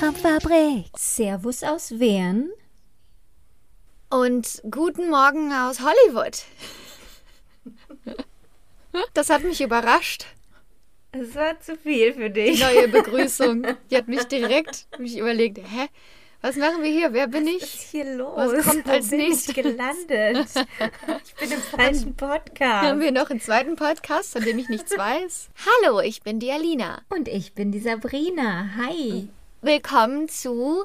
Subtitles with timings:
[0.00, 0.86] Albtraumfabrik.
[0.98, 2.50] Servus aus Wern.
[4.10, 6.42] Und guten Morgen aus Hollywood.
[9.14, 10.26] Das hat mich überrascht.
[11.12, 12.60] Es war zu viel für Die dich.
[12.60, 13.66] neue Begrüßung.
[13.90, 15.88] Die hat mich direkt mich überlegt, hä?
[16.42, 17.14] Was machen wir hier?
[17.14, 17.62] Wer bin Was ich?
[17.62, 18.36] ist hier los?
[18.36, 19.48] Was kommt Wo als bin nächstes?
[19.48, 20.46] ich gelandet?
[21.24, 22.86] Ich bin im falschen Podcast.
[22.86, 25.48] Haben wir noch einen zweiten Podcast, von dem ich nichts weiß?
[25.84, 27.00] Hallo, ich bin die Alina.
[27.08, 28.68] Und ich bin die Sabrina.
[28.76, 29.30] Hi.
[29.62, 30.84] Willkommen zu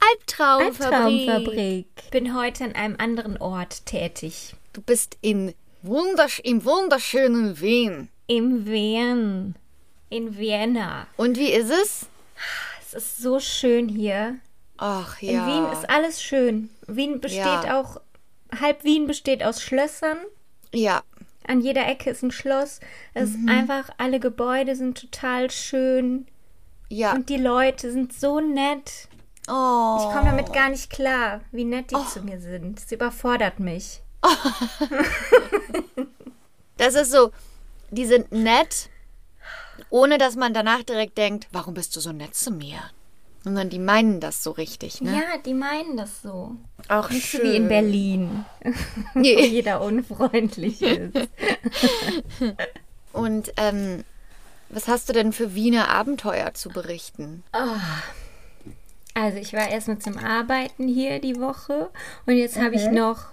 [0.00, 1.28] Albtraumfabrik.
[1.28, 1.86] Albtraumfabrik.
[2.10, 4.54] Bin heute an einem anderen Ort tätig.
[4.72, 8.08] Du bist in wundersch im wunderschönen Wien.
[8.26, 9.54] Im Wien.
[10.10, 11.06] In Vienna.
[11.16, 12.06] Und wie ist es?
[12.86, 14.36] Es ist so schön hier.
[14.76, 15.46] Ach In ja.
[15.46, 16.70] Wien ist alles schön.
[16.86, 17.80] Wien besteht Ja.
[17.80, 18.00] auch,
[18.60, 20.18] halb Wien besteht aus Schlössern.
[20.74, 21.02] Ja.
[21.46, 22.80] An jeder Ecke ist ein Schloss.
[23.14, 23.48] Es Mhm.
[23.48, 26.26] ist einfach, alle Gebäude sind total schön.
[26.92, 27.14] Ja.
[27.14, 29.08] Und die Leute sind so nett.
[29.48, 29.96] oh.
[29.98, 32.78] Ich komme damit gar nicht klar, wie nett die zu mir sind.
[32.78, 34.02] Es überfordert mich.
[36.78, 37.30] Das ist so,
[37.90, 38.88] die sind nett,
[39.88, 42.78] ohne dass man danach direkt denkt, warum bist du so nett zu mir?
[43.44, 45.12] Sondern die meinen das so richtig, ne?
[45.12, 46.56] Ja, die meinen das so.
[46.88, 48.44] Auch Nicht so wie in Berlin,
[49.14, 51.14] wo jeder unfreundlich ist.
[53.12, 54.02] Und ähm,
[54.72, 57.44] was hast du denn für Wiener Abenteuer zu berichten?
[59.14, 61.90] Also ich war erstmal zum Arbeiten hier die Woche
[62.26, 63.26] und jetzt habe ich noch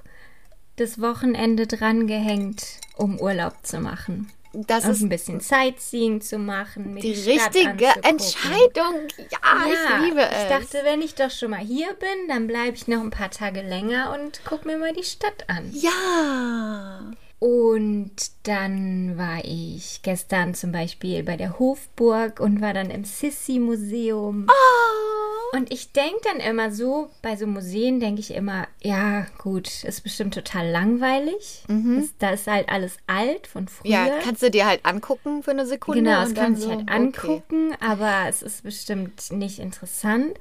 [0.76, 2.66] das Wochenende dran gehängt,
[2.96, 4.32] um Urlaub zu machen.
[4.52, 6.96] Das Und ist ein bisschen Sightseeing zu machen.
[6.96, 7.86] Die die, richtige.
[8.02, 9.08] Entscheidung.
[9.30, 10.44] Ja, ich liebe es.
[10.44, 13.30] Ich dachte, wenn ich doch schon mal hier bin, dann bleibe ich noch ein paar
[13.30, 15.70] Tage länger und gucke mir mal die Stadt an.
[15.72, 17.12] ja.
[17.40, 18.12] Und
[18.44, 24.48] dann war ich gestern zum Beispiel bei der Hofburg und war dann im Sissi-Museum.
[24.50, 25.58] Oh.
[25.58, 30.02] Und ich denke dann immer so, bei so Museen denke ich immer, ja gut, ist
[30.02, 31.64] bestimmt total langweilig.
[31.68, 33.92] Das, da ist halt alles alt von früher.
[33.92, 36.04] Ja, kannst du dir halt angucken für eine Sekunde.
[36.04, 36.94] Genau, das und kann man sich so, halt okay.
[36.94, 40.38] angucken, aber es ist bestimmt nicht interessant.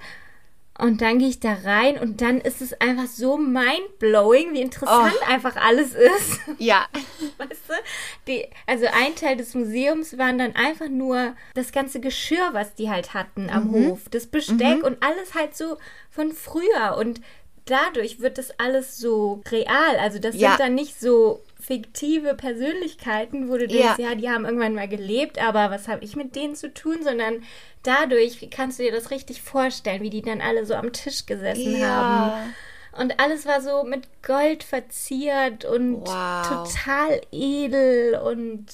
[0.81, 5.13] Und dann gehe ich da rein und dann ist es einfach so mindblowing, wie interessant
[5.21, 5.25] Oh.
[5.33, 6.39] einfach alles ist.
[6.59, 6.87] Ja.
[7.37, 7.73] Weißt du?
[8.27, 12.89] Die, also ein Teil des Museums waren dann einfach nur das ganze Geschirr, was die
[12.91, 13.89] halt hatten am Mhm.
[13.89, 15.79] Hof, das Besteck und alles halt so
[16.11, 17.21] von früher und
[17.65, 19.97] dadurch wird das alles so real.
[20.01, 20.51] Also das Ja.
[20.51, 23.95] sind dann nicht so fiktive Persönlichkeiten, wo du Ja.
[23.95, 27.03] denkst, ja, die haben irgendwann mal gelebt, aber was habe ich mit denen zu tun,
[27.03, 27.43] sondern
[27.83, 31.75] dadurch kannst du dir das richtig vorstellen, wie die dann alle so am Tisch gesessen
[31.85, 32.13] haben.
[32.17, 32.49] Ja.
[33.01, 36.43] Und alles war so mit Gold verziert und Wow.
[36.43, 38.67] total edel und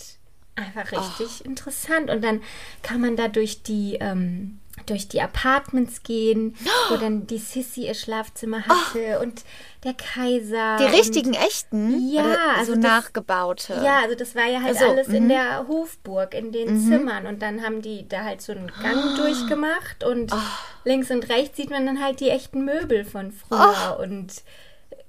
[0.54, 2.10] einfach richtig interessant.
[2.10, 2.42] Und dann
[2.82, 6.56] kann man da durch die, ähm, durch die Apartments gehen,
[6.90, 9.42] wo dann die Sissy ihr Schlafzimmer hatte und
[9.84, 10.76] der Kaiser.
[10.78, 12.10] Die richtigen, echten?
[12.12, 13.80] Ja, Oder also so das- nachgebaute.
[13.84, 15.28] ja, also das war ja halt Also, alles in mhm.
[15.28, 17.26] der Hofburg, in den Zimmern.
[17.26, 20.36] Und dann haben die da halt so einen Gang durchgemacht und Oh.
[20.84, 23.96] links und rechts sieht man dann halt die echten Möbel von früher.
[23.98, 24.02] Oh.
[24.02, 24.42] Und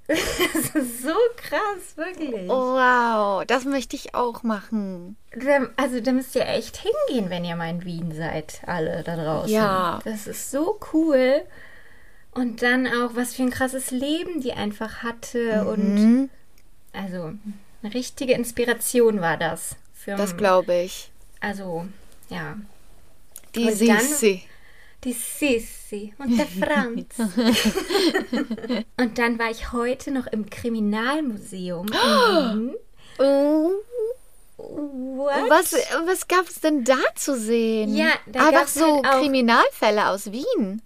[0.55, 2.47] es ist so krass, wirklich.
[2.47, 5.17] Wow, das möchte ich auch machen.
[5.77, 9.51] Also da müsst ihr echt hingehen, wenn ihr mal in Wien seid, alle da draußen.
[9.51, 9.99] Ja.
[10.05, 11.41] Das ist so cool.
[12.31, 15.65] Und dann auch, was für ein krasses Leben die einfach hatte.
[15.65, 16.29] Und Mhm.
[16.93, 17.33] also
[17.81, 19.75] eine richtige Inspiration war das.
[19.93, 21.09] Für Das glaube ich.
[21.39, 21.87] Also,
[22.29, 22.57] ja.
[23.55, 24.43] Die Und Sissi.
[25.05, 27.15] Die Sissi und der Franz.
[28.97, 32.75] und dann war ich heute noch im Kriminalmuseum in Wien.
[33.19, 33.71] Oh,
[34.57, 35.49] What?
[35.49, 35.73] was
[36.05, 37.95] was gab es denn da zu sehen?
[37.95, 40.81] Ja, da Einfach so halt auch- Kriminalfälle aus Wien.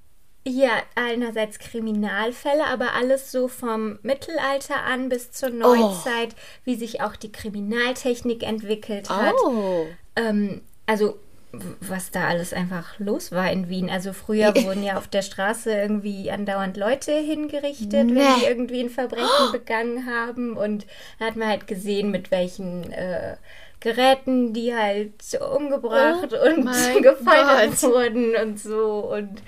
[0.47, 7.15] Ja, einerseits Kriminalfälle, aber alles so vom Mittelalter an bis zur Neuzeit, wie sich auch
[7.15, 9.35] die Kriminaltechnik entwickelt hat.
[9.45, 9.85] Oh.
[10.15, 11.19] Ähm, also
[11.51, 13.89] was da alles einfach los war in Wien.
[13.89, 18.21] Also früher wurden ja auf der Straße irgendwie andauernd Leute hingerichtet, wenn Nee.
[18.39, 20.55] die irgendwie ein Verbrechen begangen haben.
[20.57, 20.85] Und
[21.17, 23.35] da hat man halt gesehen, mit welchen äh,
[23.79, 25.13] Geräten die halt
[25.55, 26.65] umgebracht Oh und
[27.03, 27.83] Gott.
[27.83, 29.11] wurden und so.
[29.11, 29.41] Und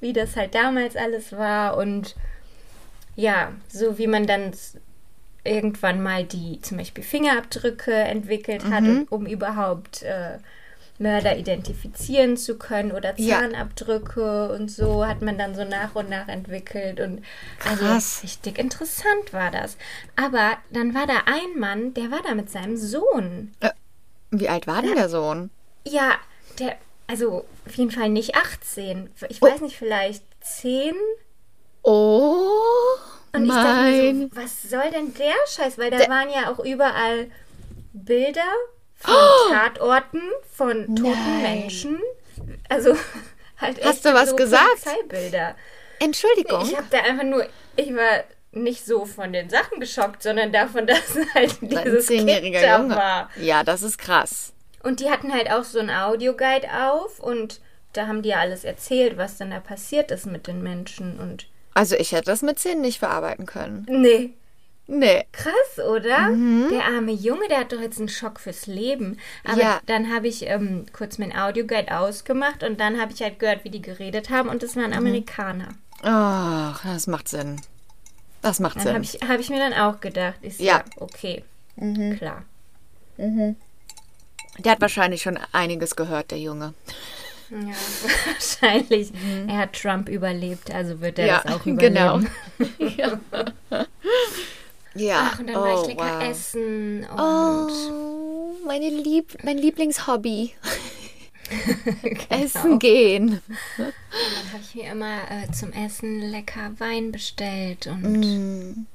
[0.00, 2.16] wie das halt damals alles war und
[3.14, 4.52] ja, so wie man dann
[5.42, 9.06] irgendwann mal die zum Beispiel Fingerabdrücke entwickelt hat, Mhm.
[9.08, 10.38] um überhaupt äh,
[10.98, 13.40] Mörder identifizieren zu können oder Ja.
[13.40, 17.22] Zahnabdrücke und so hat man dann so nach und nach entwickelt und
[17.58, 17.80] Krass.
[17.82, 19.76] also richtig interessant war das.
[20.16, 23.52] Aber dann war da ein Mann, der war da mit seinem Sohn.
[24.30, 25.50] Wie alt war denn der Sohn?
[25.86, 26.14] Ja,
[26.58, 26.76] der,
[27.06, 29.10] also auf jeden Fall nicht 18.
[29.28, 29.46] Ich Oh.
[29.46, 30.94] weiß nicht, vielleicht 10.
[31.82, 32.50] Oh,
[33.32, 34.20] Und ich dachte mir mein.
[34.30, 35.78] so, was soll denn der Scheiß?
[35.78, 37.30] Weil da Der- waren ja auch überall
[37.92, 38.42] Bilder
[38.96, 39.14] von
[39.52, 40.22] Tatorten,
[40.52, 41.14] von toten Oh!
[41.42, 41.60] Nein.
[41.60, 42.00] Menschen.
[42.68, 42.94] Also
[43.60, 44.82] halt Hast du was so gesagt?
[44.84, 45.54] Polizeibilder.
[45.98, 46.62] Entschuldigung.
[46.62, 47.46] Ich habe da einfach nur,
[47.76, 52.60] ich war nicht so von den Sachen geschockt, sondern davon, dass halt Ein dieses zehnjähriger
[52.60, 52.96] Kind da Junge.
[52.96, 53.30] war.
[53.36, 54.52] Ja, das ist krass.
[54.82, 57.60] Und die hatten halt auch so ein Audioguide auf und
[57.92, 61.46] da haben die ja alles erzählt, was dann da passiert ist mit den Menschen und
[61.74, 63.86] Also ich hätte das mit 10 nicht verarbeiten können.
[63.88, 64.34] nee,
[64.88, 65.24] Nee.
[65.32, 66.30] krass, oder?
[66.70, 69.18] Der arme Junge, der hat doch jetzt einen Schock fürs Leben.
[69.44, 69.80] Aber Ja.
[69.86, 73.70] dann habe ich ähm, kurz mein Audioguide ausgemacht und dann habe ich halt gehört, wie
[73.70, 75.68] die geredet haben und das waren Amerikaner.
[76.02, 77.60] Ach, das macht Sinn.
[78.42, 78.94] Das macht Dann Sinn.
[78.94, 80.76] habe ich, hab ich mir dann auch gedacht, ist Ja.
[80.76, 81.42] ja, okay,
[82.16, 82.44] klar.
[83.16, 86.74] Der hat wahrscheinlich schon einiges gehört, der Junge.
[87.50, 87.56] Ja,
[88.26, 89.12] wahrscheinlich.
[89.48, 91.28] Er hat Trump überlebt, also wird er Mhm.
[91.30, 91.94] ja, das auch überleben.
[91.94, 92.20] genau.
[92.78, 93.86] ja.
[94.98, 95.30] Ja.
[95.32, 96.28] Ach, und dann war oh, ich lecker wow.
[96.28, 100.54] essen und Oh, meine Lieb mein Lieblingshobby.
[102.02, 102.16] Genau.
[102.28, 103.40] Essen gehen.
[103.76, 108.86] dann habe ich mir immer äh, zum Essen lecker Wein bestellt und Mm.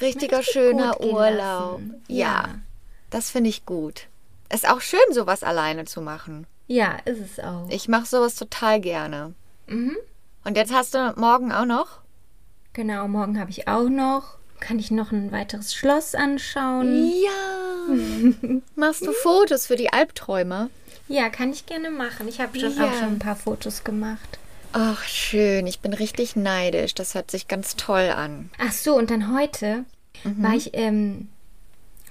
[0.00, 1.78] Richtiger richtig schöner Urlaub.
[1.80, 2.02] lassen.
[2.08, 2.56] Ja,
[3.10, 4.08] das finde ich gut.
[4.52, 6.48] Ist auch schön, sowas alleine zu machen.
[6.66, 7.68] Ja, ist es auch.
[7.70, 9.34] Ich mache sowas total gerne.
[9.68, 9.96] Mhm.
[10.44, 12.00] Und jetzt hast du morgen auch noch?
[12.72, 14.38] Genau, morgen habe ich auch noch.
[14.60, 17.12] Kann ich noch ein weiteres Schloss anschauen?
[17.22, 18.60] Ja.
[18.74, 20.70] Machst du Fotos für die Albträume?
[21.08, 22.26] Ja, kann ich gerne machen.
[22.28, 22.88] Ich habe schon Ja.
[22.88, 24.38] auch schon ein paar Fotos gemacht.
[24.72, 25.66] Ach, schön.
[25.66, 26.94] Ich bin richtig neidisch.
[26.94, 28.50] Das hört sich ganz toll an.
[28.58, 29.84] Ach so, und dann heute
[30.24, 30.42] Mhm.
[30.42, 31.28] war ich, ähm,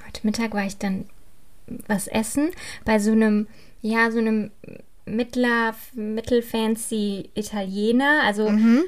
[0.06, 1.06] heute Mittag war ich dann
[1.88, 2.52] was essen
[2.86, 3.48] bei so einem,
[3.82, 4.52] ja, so einem
[5.06, 8.22] mittler, mittelfancy Italiener.
[8.24, 8.84] Also, Mhm.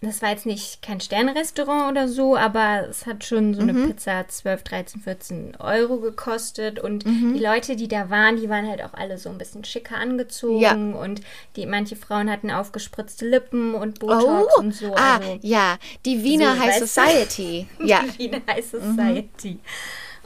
[0.00, 3.86] Das war jetzt nicht kein Sternrestaurant oder so, aber es hat schon so eine Mhm.
[3.88, 6.78] Pizza 12, 13, 14 Euro gekostet.
[6.78, 7.34] Und Mhm.
[7.34, 10.94] die Leute, die da waren, die waren halt auch alle so ein bisschen schicker angezogen.
[10.94, 11.20] Und
[11.56, 14.94] die, manche Frauen hatten aufgespritzte Lippen und Botox und so.
[14.96, 16.78] ah, also, ja, die Wiener So, High?
[16.78, 17.66] Society.
[17.84, 18.18] Ja, Mhm.
[18.18, 19.58] Wiener High Society.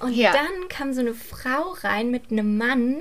[0.00, 0.32] Und Ja.
[0.32, 2.96] dann kam so eine Frau rein mit einem Mann,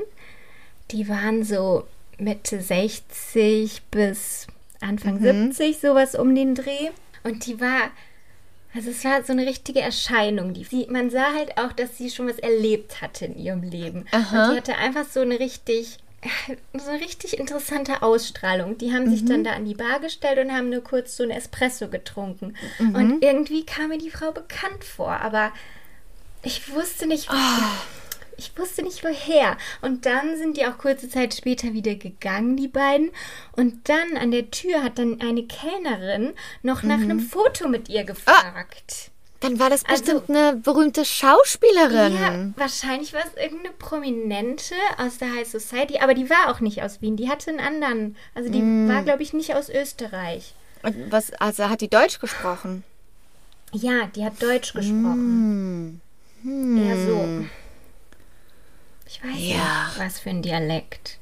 [0.92, 1.86] die waren so
[2.18, 4.48] Mitte 60 bis
[4.82, 5.52] Anfang Mhm.
[5.52, 6.90] 70, sowas um den Dreh.
[7.24, 7.92] Und die war,
[8.74, 10.54] also es war so eine richtige Erscheinung.
[10.54, 14.06] Die, die, man sah halt auch, dass sie schon was erlebt hatte in ihrem Leben.
[14.12, 14.46] Aha.
[14.48, 15.98] Und die hatte einfach so eine richtig,
[16.74, 18.78] so eine richtig interessante Ausstrahlung.
[18.78, 19.28] Die haben sich Mhm.
[19.30, 22.56] dann da an die Bar gestellt und haben nur kurz so ein Espresso getrunken.
[22.80, 22.96] Mhm.
[22.96, 25.52] Und irgendwie kam mir die Frau bekannt vor, aber
[26.44, 27.30] ich wusste nicht,
[28.42, 29.58] ich wusste nicht woher.
[29.82, 33.12] Und dann sind die auch kurze Zeit später wieder gegangen, die beiden.
[33.54, 36.34] Und dann an der Tür hat dann eine Kellnerin
[36.64, 39.12] noch nach einem Foto mit ihr gefragt.
[39.42, 42.14] dann war das Also- bestimmt eine berühmte Schauspielerin.
[42.16, 46.84] Ja, wahrscheinlich war es irgendeine Prominente aus der High Society, aber die war auch nicht
[46.84, 47.18] aus Wien.
[47.18, 48.16] Die hatte einen anderen.
[48.36, 50.54] Also die war, glaube ich, nicht aus Österreich.
[50.84, 52.84] Und was, also hat die Deutsch gesprochen?
[53.74, 56.02] Ja, die hat Deutsch gesprochen.
[56.44, 56.88] Hm.
[56.88, 57.46] Ja, so.
[59.12, 59.88] Ich weiß Ja.
[59.88, 61.18] nicht, was für ein Dialekt.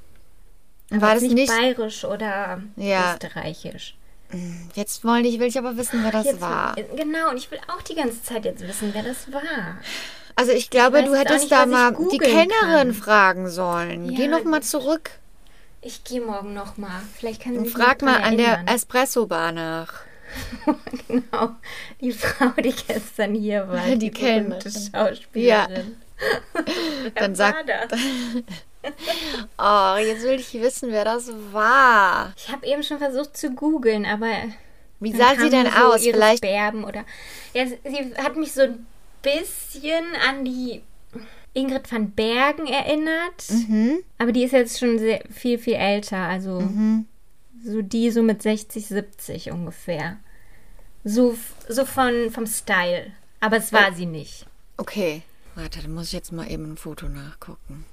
[0.91, 1.50] War das nicht nicht?
[1.51, 3.13] bayerisch oder Ja.
[3.13, 3.96] österreichisch.
[4.75, 6.75] Jetzt wollte ich, will ich aber wissen, wer das Jetzt, war.
[6.75, 9.77] Genau, und ich will auch die ganze Zeit jetzt wissen, wer das war.
[10.36, 12.50] Also ich glaube, weiß du hättest nicht, da ich mal die Kellnerin
[12.89, 12.93] kann.
[12.93, 14.08] fragen sollen.
[14.15, 15.12] Geh Ja, noch mal zurück
[15.81, 17.01] Ich gehe morgen noch mal.
[17.17, 18.63] Vielleicht kann sie und sich frag mal an der.
[18.67, 19.93] Espresso-Bar nach.
[21.08, 21.55] Genau,
[22.01, 23.84] die Frau, die gestern hier war.
[23.96, 25.98] Die Die, berühmte Schauspielerin.
[27.16, 28.00] Dann Wer sag, war das?
[29.58, 32.34] oh, jetzt will ich wissen, wer das war.
[32.38, 34.30] Ich habe eben schon versucht zu googeln, aber
[35.00, 36.02] Wie sah sie denn so aus?
[36.04, 37.06] Vielleicht Berben oder.
[37.54, 38.86] Ja, sie- hat mich so ein
[39.22, 40.82] bisschen an die
[41.54, 43.50] Ingrid van Bergen erinnert.
[43.50, 44.00] Mhm.
[44.18, 46.18] Aber die ist jetzt schon sehr, viel, viel älter.
[46.18, 46.64] Also
[47.64, 50.18] so die so mit 60, 70 ungefähr.
[51.04, 53.12] So, so von, vom Style.
[53.40, 54.46] Aber es war sie nicht.
[54.78, 55.24] Okay.
[55.62, 57.84] Warte, dann muss ich jetzt mal eben ein Foto nachgucken.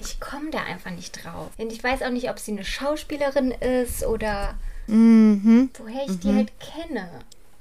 [0.00, 1.50] Ich komme da einfach nicht drauf.
[1.58, 4.54] Und ich weiß auch nicht, ob sie eine Schauspielerin ist oder
[4.86, 5.68] Mhm.
[5.78, 7.10] woher ich die halt kenne.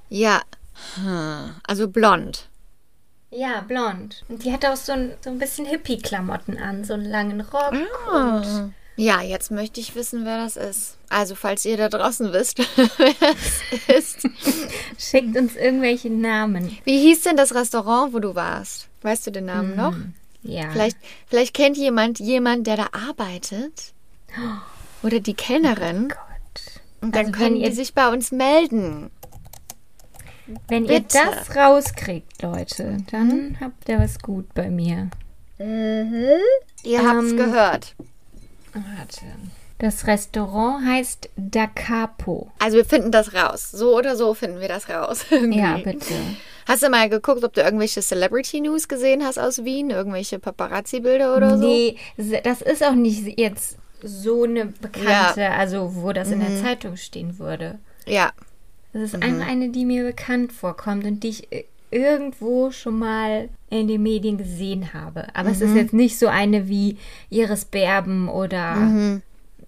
[0.07, 0.41] Ja.
[0.95, 1.55] Hm.
[1.67, 2.47] Also blond.
[3.31, 4.23] Ja, blond.
[4.29, 7.73] Und die hat auch so ein, so ein bisschen Hippie-Klamotten an, so einen langen Rock.
[8.11, 8.69] Ah.
[9.01, 10.97] Ja, jetzt möchte ich wissen, wer das ist.
[11.07, 12.59] Also, falls ihr da draußen wisst,
[12.97, 14.27] wer das ist.
[14.97, 16.77] Schickt uns irgendwelche Namen.
[16.83, 18.87] Wie hieß denn das Restaurant, wo du warst?
[19.01, 19.95] Weißt du den Namen noch?
[20.43, 20.69] Ja.
[20.71, 23.93] Vielleicht, vielleicht kennt jemand jemand, der da arbeitet.
[25.01, 26.09] Oder die Kellnerin.
[26.09, 26.17] Gott.
[27.01, 29.11] Und dann Also können ihr- die sich bei uns melden.
[30.67, 31.19] Wenn ihr Bitte.
[31.47, 35.09] das rauskriegt, Leute, dann habt ihr was gut bei mir.
[35.59, 37.95] Ihr habt's Ähm, gehört.
[38.73, 39.25] Warte.
[39.79, 42.51] Das Restaurant heißt Da Capo.
[42.59, 43.71] Also wir finden das raus.
[43.71, 45.25] So oder so finden wir das raus.
[45.51, 46.13] Ja, bitte.
[46.67, 49.89] Hast du mal geguckt, ob du irgendwelche Celebrity News gesehen hast aus Wien?
[49.89, 51.65] Irgendwelche Paparazzi-Bilder oder so?
[51.65, 51.95] Nee,
[52.43, 57.39] das ist auch nicht jetzt so eine bekannte, also wo das in der Zeitung stehen
[57.39, 57.79] würde.
[58.05, 58.31] Ja.
[58.93, 63.49] Das ist einfach eine, die mir bekannt vorkommt und die ich äh, irgendwo schon mal
[63.69, 65.27] in den Medien gesehen habe.
[65.33, 66.97] Aber es ist jetzt nicht so eine wie
[67.29, 69.19] Iris Berben oder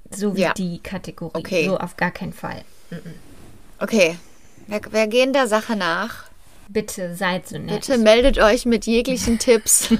[0.09, 0.53] so wie Ja.
[0.53, 1.37] die Kategorie.
[1.39, 1.65] Okay.
[1.67, 2.63] So auf gar keinen Fall.
[3.79, 4.17] Okay.
[4.67, 6.25] Wir, wir gehen der Sache nach.
[6.69, 7.81] Bitte seid so nett.
[7.81, 9.89] Bitte meldet euch mit jeglichen Tipps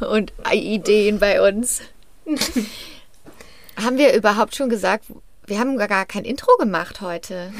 [0.00, 1.80] und Ideen bei uns.
[3.76, 5.06] haben wir überhaupt schon gesagt,
[5.46, 7.52] wir haben gar kein Intro gemacht heute.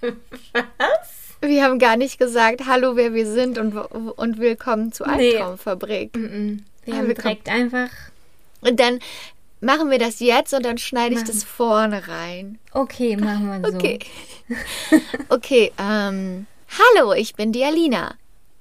[0.00, 1.19] Was?
[1.42, 5.36] Wir haben gar nicht gesagt, hallo, wer wir sind und, und willkommen zu Nee.
[5.36, 6.10] Albtraumfabrik.
[6.14, 7.88] Wir Ah, haben direkt einfach.
[8.60, 8.98] Und dann
[9.60, 11.32] machen wir das jetzt und dann schneide ich Machen.
[11.32, 12.58] das vorne rein.
[12.72, 13.76] Okay, machen wir so.
[13.76, 13.98] Okay.
[15.28, 16.46] Okay, ähm,
[16.96, 18.14] hallo, ich bin die Alina.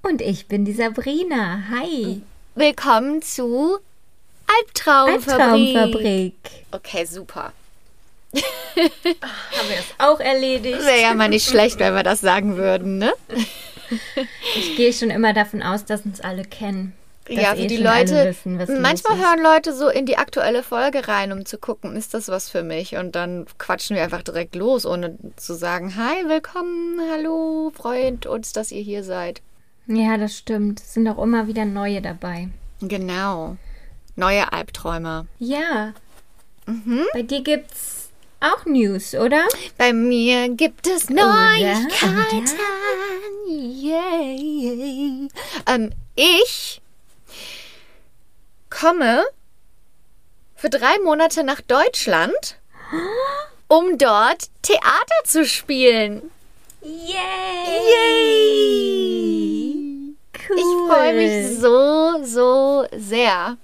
[0.04, 1.64] Und ich bin die Sabrina.
[1.72, 2.22] Hi.
[2.56, 3.80] Willkommen zu
[4.60, 5.76] Albtraumfabrik.
[5.76, 6.34] Albtraumfabrik.
[6.72, 7.52] Okay, super.
[8.34, 10.80] Haben wir das auch erledigt?
[10.80, 13.14] Wäre ja mal nicht schlecht, wenn wir das sagen würden, ne?
[14.56, 16.94] Ich gehe schon immer davon aus, dass uns alle kennen.
[17.26, 18.26] Dass ja, eh für die Leute.
[18.26, 22.28] Wissen, manchmal hören Leute so in die aktuelle Folge rein, um zu gucken, ist das
[22.28, 22.98] was für mich?
[22.98, 28.54] Und dann quatschen wir einfach direkt los, ohne zu sagen, hi, willkommen, hallo, freut uns,
[28.54, 29.42] dass ihr hier seid.
[29.88, 30.82] Ja, das stimmt.
[30.82, 32.50] Es sind auch immer wieder neue dabei.
[32.82, 33.58] Genau.
[34.16, 35.26] Neue Albträume.
[35.40, 35.94] Ja.
[36.68, 37.06] Mhm.
[37.14, 37.99] Bei dir gibt's
[38.42, 39.48] auch News, oder?
[39.78, 41.10] Bei mir gibt es?
[41.10, 42.50] Neuigkeiten.
[43.48, 45.28] Yay.
[45.68, 46.82] Ähm, ich
[48.70, 49.26] komme
[50.56, 52.58] für drei Monate nach Deutschland,
[53.68, 56.32] um dort Theater zu spielen.
[56.82, 57.10] Yay!
[60.48, 60.58] Cool.
[60.58, 63.58] Ich freue mich so, so sehr.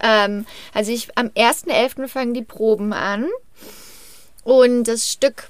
[0.00, 2.08] Ähm, also ich am 1.11.
[2.08, 3.28] fangen die Proben an.
[4.44, 5.48] Und das Stück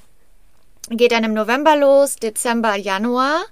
[0.88, 3.44] geht dann im November los, Dezember, Januar.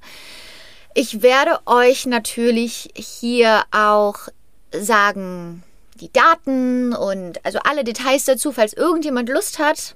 [0.94, 4.28] Ich werde euch natürlich hier auch
[4.72, 5.62] sagen,
[6.00, 9.94] die Daten und also alle Details dazu, falls irgendjemand Lust hat,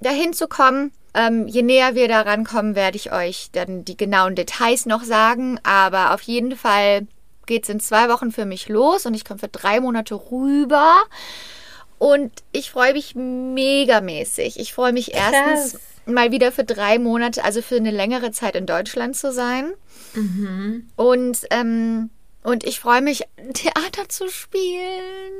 [0.00, 0.92] dahin zu kommen.
[1.14, 5.58] Ähm, je näher wir daran kommen, werde ich euch dann die genauen Details noch sagen.
[5.62, 7.06] Aber auf jeden Fall
[7.46, 11.02] geht es in zwei Wochen für mich los und ich komme für drei Monate rüber.
[12.00, 14.58] Und ich freue mich megamäßig.
[14.58, 15.80] Ich freue mich erstens Krass.
[16.06, 19.74] mal wieder für drei Monate, also für eine längere Zeit in Deutschland zu sein.
[20.96, 22.08] Und, ähm,
[22.42, 25.32] und ich freue mich, Theater zu spielen.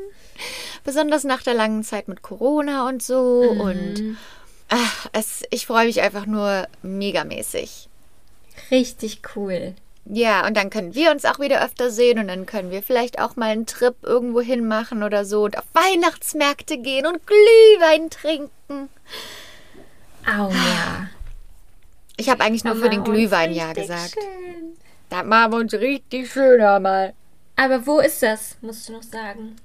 [0.84, 3.40] Besonders nach der langen Zeit mit Corona und so.
[3.40, 4.18] Und
[4.68, 7.88] ach, es, ich freue mich einfach nur megamäßig.
[8.70, 9.74] Richtig cool.
[10.12, 13.20] Ja, und dann können wir uns auch wieder öfter sehen und dann können wir vielleicht
[13.20, 18.10] auch mal einen Trip irgendwo hin machen oder so und auf Weihnachtsmärkte gehen und Glühwein
[18.10, 18.88] trinken.
[20.26, 21.08] Au ja.
[22.16, 24.14] Ich habe eigentlich nur für den Glühwein ja gesagt.
[24.14, 24.76] schön.
[25.10, 27.14] Da machen wir uns richtig schöner mal.
[27.54, 28.56] Aber wo ist das?
[28.62, 29.56] Musst du noch sagen.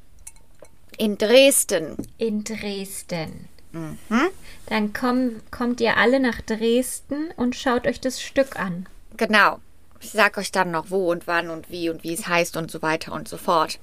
[0.98, 1.98] In Dresden.
[2.20, 3.50] In Dresden.
[3.72, 4.30] Mhm.
[4.68, 8.86] Dann komm, kommt ihr alle nach Dresden und schaut euch das Stück an.
[9.18, 9.60] Genau.
[10.00, 12.70] Ich sag euch dann noch wo und wann und wie und wie es heißt und
[12.72, 13.80] so weiter und so fort.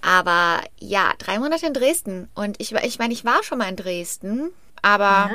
[0.00, 2.28] Aber ja, drei Monate in Dresden.
[2.34, 4.50] Und ich, ich meine, ich war schon mal in Dresden,
[4.82, 5.30] aber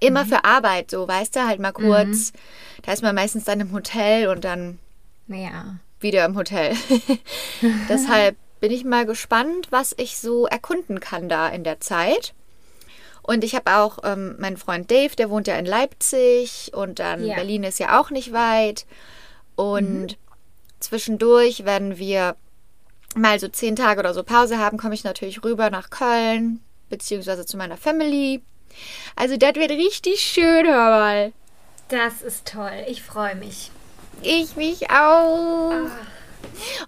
[0.00, 2.32] immer für Arbeit, so, weißt du, halt mal kurz.
[2.82, 4.78] Da ist man meistens dann im Hotel und dann
[5.28, 5.76] Ja.
[6.00, 6.76] wieder im Hotel.
[7.88, 12.34] Deshalb bin ich mal gespannt, was ich so erkunden kann da in der Zeit.
[13.28, 17.22] Und ich habe auch ähm, meinen Freund Dave, der wohnt ja in Leipzig und dann
[17.22, 17.34] Ja.
[17.34, 18.86] Berlin ist ja auch nicht weit.
[19.54, 20.16] Und
[20.80, 22.36] zwischendurch werden wir
[23.14, 27.44] mal so zehn Tage oder so Pause haben, komme ich natürlich rüber nach Köln, beziehungsweise
[27.44, 28.40] zu meiner Family.
[29.14, 31.32] Also das wird richtig schön, hör mal.
[31.90, 32.86] Das ist toll.
[32.88, 33.70] Ich freue mich.
[34.22, 35.72] Ich mich auch.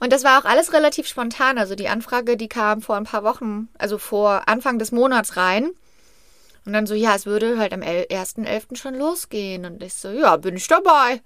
[0.00, 1.58] Und das war auch alles relativ spontan.
[1.58, 5.72] Also die Anfrage, die kam vor ein paar Wochen, also vor Anfang des Monats rein.
[6.70, 8.76] Und dann so, ja, es würde halt am 1.11.
[8.76, 9.64] schon losgehen.
[9.66, 11.20] Und ich so, ja, bin ich dabei.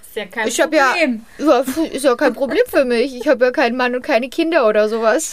[0.00, 1.26] Ist ja kein Ich habe ja, Problem.
[1.38, 1.58] ja,
[1.90, 3.16] ist ja kein Problem für mich.
[3.16, 5.32] Ich habe ja keinen Mann und keine Kinder oder sowas.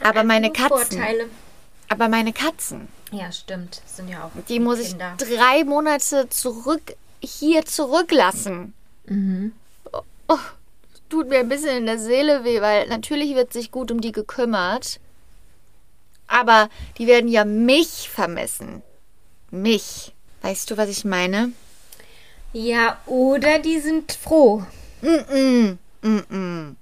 [0.00, 0.96] Ach, Aber meine Katzen.
[0.98, 1.26] Vorteile.
[1.90, 3.82] Aber meine Katzen, Ja, stimmt.
[3.84, 5.14] Sind ja auch die muss ich Kinder.
[5.18, 8.72] drei Monate zurück hier zurücklassen.
[9.04, 9.52] Mhm.
[10.26, 10.38] Oh,
[11.10, 14.12] tut mir ein bisschen in der Seele weh, weil natürlich wird sich gut um die
[14.12, 15.00] gekümmert.
[16.26, 18.82] Aber die werden ja mich vermissen.
[19.50, 20.12] Mich.
[20.42, 21.52] Weißt du, was ich meine?
[22.52, 24.64] Ja, oder die sind froh.
[25.02, 26.74] Mm-mm, mm-mm.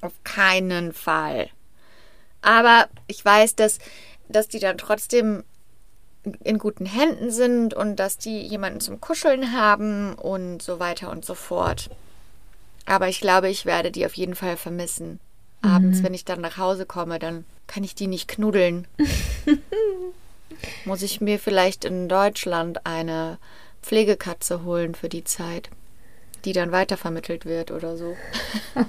[0.00, 1.48] Auf keinen Fall.
[2.42, 3.78] Aber ich weiß, dass,
[4.28, 5.44] dass die dann trotzdem
[6.42, 11.24] in guten Händen sind und dass die jemanden zum Kuscheln haben und so weiter und
[11.24, 11.90] so fort.
[12.86, 15.20] Aber ich glaube, ich werde die auf jeden Fall vermissen.
[15.62, 18.86] Abends, wenn ich dann nach Hause komme, dann kann ich die nicht knuddeln.
[20.84, 23.38] Muss ich mir vielleicht in Deutschland eine
[23.82, 25.70] Pflegekatze holen für die Zeit,
[26.44, 28.16] die dann weitervermittelt wird oder so.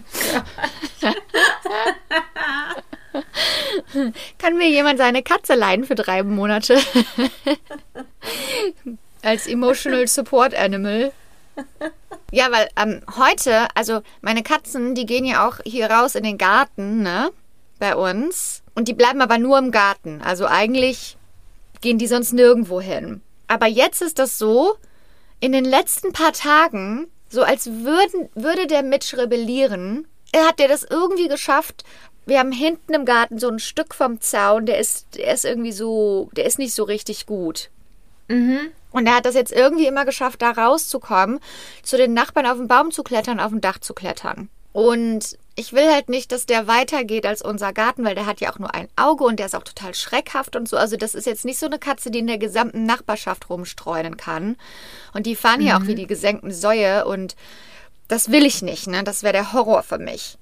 [4.37, 6.77] Kann mir jemand seine Katze leihen für drei Monate?
[9.21, 11.11] Als Emotional Support Animal.
[12.31, 16.37] Ja, weil ähm, heute, also meine Katzen, die gehen ja auch hier raus in den
[16.37, 17.31] Garten, ne?
[17.79, 18.61] Bei uns.
[18.75, 20.21] Und die bleiben aber nur im Garten.
[20.21, 21.17] Also eigentlich
[21.81, 23.21] gehen die sonst nirgendwo hin.
[23.47, 24.75] Aber jetzt ist das so,
[25.39, 30.67] in den letzten paar Tagen, so als würden, würde der Mitch rebellieren, er hat der
[30.67, 31.83] das irgendwie geschafft.
[32.25, 35.71] Wir haben hinten im Garten so ein Stück vom Zaun, der ist, der ist irgendwie
[35.71, 37.69] so, der ist nicht so richtig gut.
[38.27, 38.71] Mhm.
[38.91, 41.39] Und er hat das jetzt irgendwie immer geschafft, da rauszukommen,
[41.83, 44.49] zu den Nachbarn auf den Baum zu klettern, auf dem Dach zu klettern.
[44.73, 48.51] Und ich will halt nicht, dass der weitergeht als unser Garten, weil der hat ja
[48.51, 50.75] auch nur ein Auge und der ist auch total schreckhaft und so.
[50.77, 54.57] Also das ist jetzt nicht so eine Katze, die in der gesamten Nachbarschaft rumstreunen kann.
[55.13, 57.35] Und die fahren hier auch wie die gesenkten Säue und
[58.07, 59.03] das will ich nicht, ne?
[59.03, 60.37] Das wäre der Horror für mich.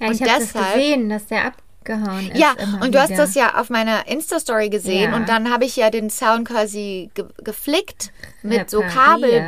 [0.00, 2.38] Ja, ich Und habe das gesehen, dass der abgehauen ist.
[2.38, 3.22] Ja, und du hast wieder.
[3.22, 5.16] das ja auf meiner Insta-Story gesehen Ja.
[5.16, 8.10] und dann habe ich ja den Zaun quasi ge geflickt
[8.42, 8.94] mit so Repariert.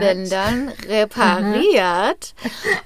[0.00, 2.34] Kabelbändern, repariert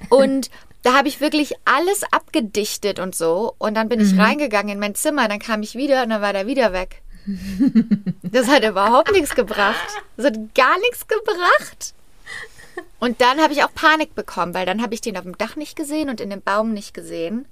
[0.08, 0.50] und
[0.82, 4.20] da habe ich wirklich alles abgedichtet und so und dann bin ich Mhm.
[4.20, 7.02] reingegangen in mein Zimmer, dann kam ich wieder und dann war der wieder weg.
[8.22, 9.76] Das hat überhaupt nichts gebracht.
[10.16, 11.94] Das hat gar nichts gebracht.
[13.00, 15.56] Und dann habe ich auch Panik bekommen, weil dann habe ich den auf dem Dach
[15.56, 17.46] nicht gesehen und in dem Baum nicht gesehen.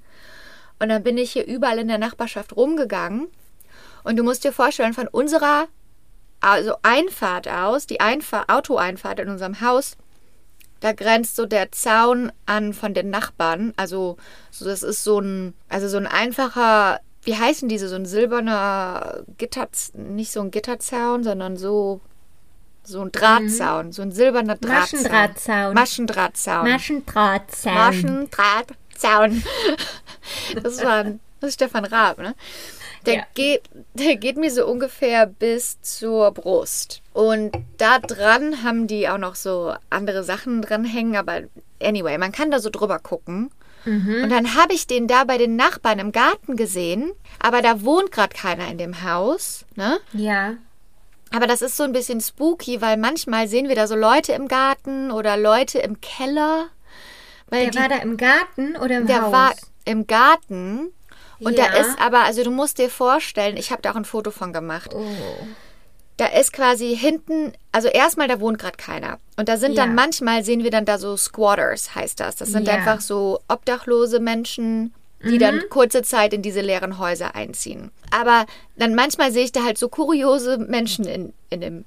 [0.78, 3.28] Und dann bin ich hier überall in der Nachbarschaft rumgegangen.
[4.04, 5.66] Und du musst dir vorstellen, von unserer
[6.40, 9.96] also Einfahrt aus, die Einfahrt, Autoeinfahrt in unserem Haus,
[10.80, 13.72] da grenzt so der Zaun an von den Nachbarn.
[13.76, 14.16] Also
[14.50, 19.24] so, das ist so ein, also so ein einfacher, wie heißen diese, so ein silberner
[19.38, 22.00] Gitter, nicht so ein Gitterzaun, sondern so,
[22.82, 25.02] so ein Drahtzaun, so ein silberner Drahtzaun.
[25.02, 25.74] Maschendrahtzaun.
[25.74, 26.68] Maschendrahtzaun.
[26.68, 27.74] Maschendrahtzaun.
[27.74, 29.42] Maschendrahtzaun.
[30.60, 32.34] Das war ein, das ist Stefan Raab, ne?
[33.06, 33.26] Der, Ja.
[33.34, 33.62] geht,
[33.94, 37.02] der geht mir so ungefähr bis zur Brust.
[37.12, 41.42] Und da dran haben die auch noch so andere Sachen dran hängen, aber
[41.82, 43.50] anyway, man kann da so drüber gucken.
[43.84, 48.10] Und dann habe ich den da bei den Nachbarn im Garten gesehen, aber da wohnt
[48.10, 49.98] gerade keiner in dem Haus, ne?
[50.12, 50.54] Ja.
[51.32, 54.48] Aber das ist so ein bisschen spooky, weil manchmal sehen wir da so Leute im
[54.48, 56.66] Garten oder Leute im Keller.
[57.48, 59.32] Weil Der die war da im Garten oder im der Haus?
[59.32, 59.52] war
[59.84, 60.92] im Garten
[61.40, 61.68] und Ja.
[61.68, 64.52] da ist aber, also du musst dir vorstellen, ich habe da auch ein Foto von
[64.52, 64.94] gemacht.
[64.94, 65.46] Oh.
[66.16, 69.18] Da ist quasi hinten, also erstmal, da wohnt gerade keiner.
[69.36, 69.84] Und da sind Ja.
[69.84, 72.36] dann manchmal, sehen wir dann da so Squatters, heißt das.
[72.36, 72.74] Das sind Ja.
[72.74, 77.90] einfach so obdachlose Menschen, die dann kurze Zeit in diese leeren Häuser einziehen.
[78.10, 78.46] Aber
[78.76, 81.84] dann manchmal sehe ich da halt so kuriose Menschen in, in dem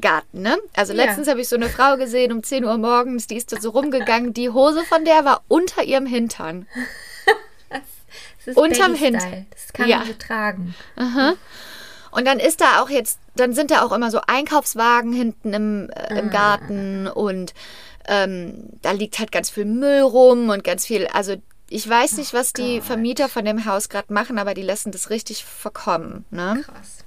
[0.00, 0.56] Garten, ne?
[0.74, 1.04] Also Ja.
[1.04, 3.70] letztens habe ich so eine Frau gesehen um 10 Uhr morgens, die ist da so
[3.70, 4.32] rumgegangen.
[4.34, 6.66] Die Hose von der war unter ihrem Hintern.
[8.46, 8.94] Das ist Unterm.
[8.94, 9.46] Hintern.
[9.50, 9.98] Das kann Ja.
[9.98, 10.74] man so tragen.
[12.10, 15.90] Und dann ist da auch jetzt, dann sind da auch immer so Einkaufswagen hinten im,
[15.90, 17.52] äh, im Garten und
[18.08, 21.34] ähm, da liegt halt ganz viel Müll rum und ganz viel, also
[21.68, 25.10] ich weiß nicht, was die Vermieter von dem Haus gerade machen, aber die lassen das
[25.10, 26.24] richtig verkommen.
[26.30, 26.62] Ne?
[26.64, 26.98] Krass.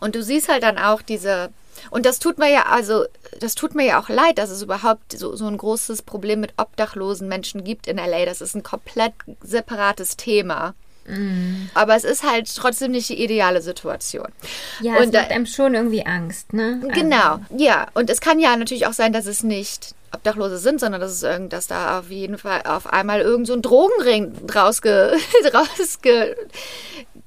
[0.00, 1.50] Und du siehst halt dann auch diese.
[1.90, 3.04] Und das tut mir ja, also,
[3.40, 6.54] das tut mir ja auch leid, dass es überhaupt so, so ein großes Problem mit
[6.56, 8.24] obdachlosen Menschen gibt in LA.
[8.24, 9.12] Das ist ein komplett
[9.42, 10.74] separates Thema.
[11.74, 14.26] Aber es ist halt trotzdem nicht die ideale Situation.
[14.80, 16.80] Ja, Und es da- macht einem schon irgendwie Angst, ne?
[16.94, 17.86] Genau, ja.
[17.94, 21.22] Und es kann ja natürlich auch sein, dass es nicht Obdachlose sind, sondern dass es
[21.22, 25.16] irgend, dass da auf jeden Fall auf einmal irgend so ein Drogenring rausge,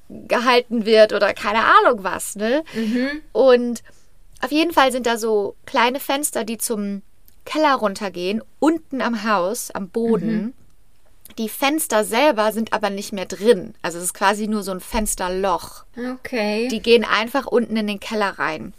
[0.10, 2.64] gehalten wird oder keine Ahnung was, ne?
[3.32, 3.82] Und
[4.42, 7.02] auf jeden Fall sind da so kleine Fenster, die zum
[7.46, 10.54] Keller runtergehen, unten am Haus, am Boden.
[11.38, 13.74] Die Fenster selber sind aber nicht mehr drin.
[13.82, 15.86] Also es ist quasi nur so ein Fensterloch.
[16.16, 16.68] Okay.
[16.70, 18.74] Die gehen einfach unten in den Keller rein.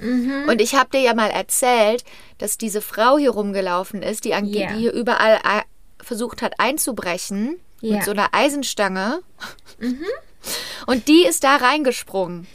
[0.48, 2.04] Und ich habe dir ja mal erzählt,
[2.38, 4.40] dass diese Frau hier rumgelaufen ist, die, Ja.
[4.40, 5.62] die hier überall äh,
[6.02, 7.96] versucht hat einzubrechen Ja.
[7.96, 9.20] mit so einer Eisenstange.
[10.86, 12.46] Und die ist da reingesprungen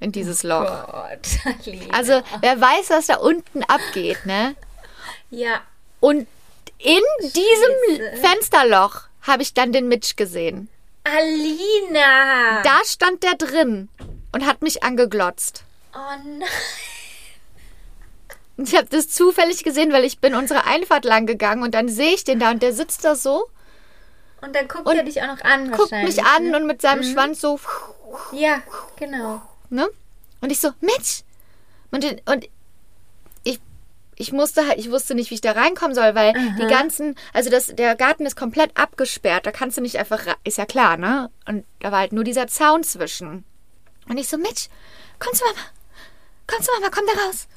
[0.00, 0.86] in dieses Loch.
[0.86, 1.28] Gott.
[1.92, 4.54] Also wer weiß, was da unten abgeht, ne?
[5.30, 5.60] ja.
[6.00, 6.26] Und
[6.78, 8.16] in diesem Scheiße.
[8.20, 10.68] Fensterloch habe ich dann den Mitch gesehen.
[11.04, 12.62] Alina!
[12.62, 13.88] Da stand der drin
[14.32, 15.62] und hat mich angeglotzt.
[15.94, 16.48] oh nein.
[18.58, 22.14] Ich habe das zufällig gesehen, weil ich bin unsere Einfahrt lang gegangen und dann sehe
[22.14, 23.46] ich den da und der sitzt da so,
[24.40, 26.56] Und dann guckt Und er dich auch noch an guckt mich an ne?
[26.56, 27.60] und mit seinem Schwanz so,
[28.32, 28.62] Ja,
[28.98, 29.42] genau.
[29.70, 29.88] Ne?
[30.40, 31.22] Und ich so, Mitch!
[31.90, 32.48] Und, und
[33.44, 33.60] ich,
[34.16, 37.50] ich musste halt, ich wusste nicht, wie ich da reinkommen soll, weil die ganzen, also
[37.50, 41.30] das, der Garten ist komplett abgesperrt, da kannst du nicht einfach, ist ja klar, ne?
[41.46, 43.44] Und da war halt nur dieser Zaun zwischen.
[44.08, 44.68] Und ich so, Mitch,
[45.18, 45.66] komm zu Mama,
[46.46, 47.48] komm zu Mama, komm da raus.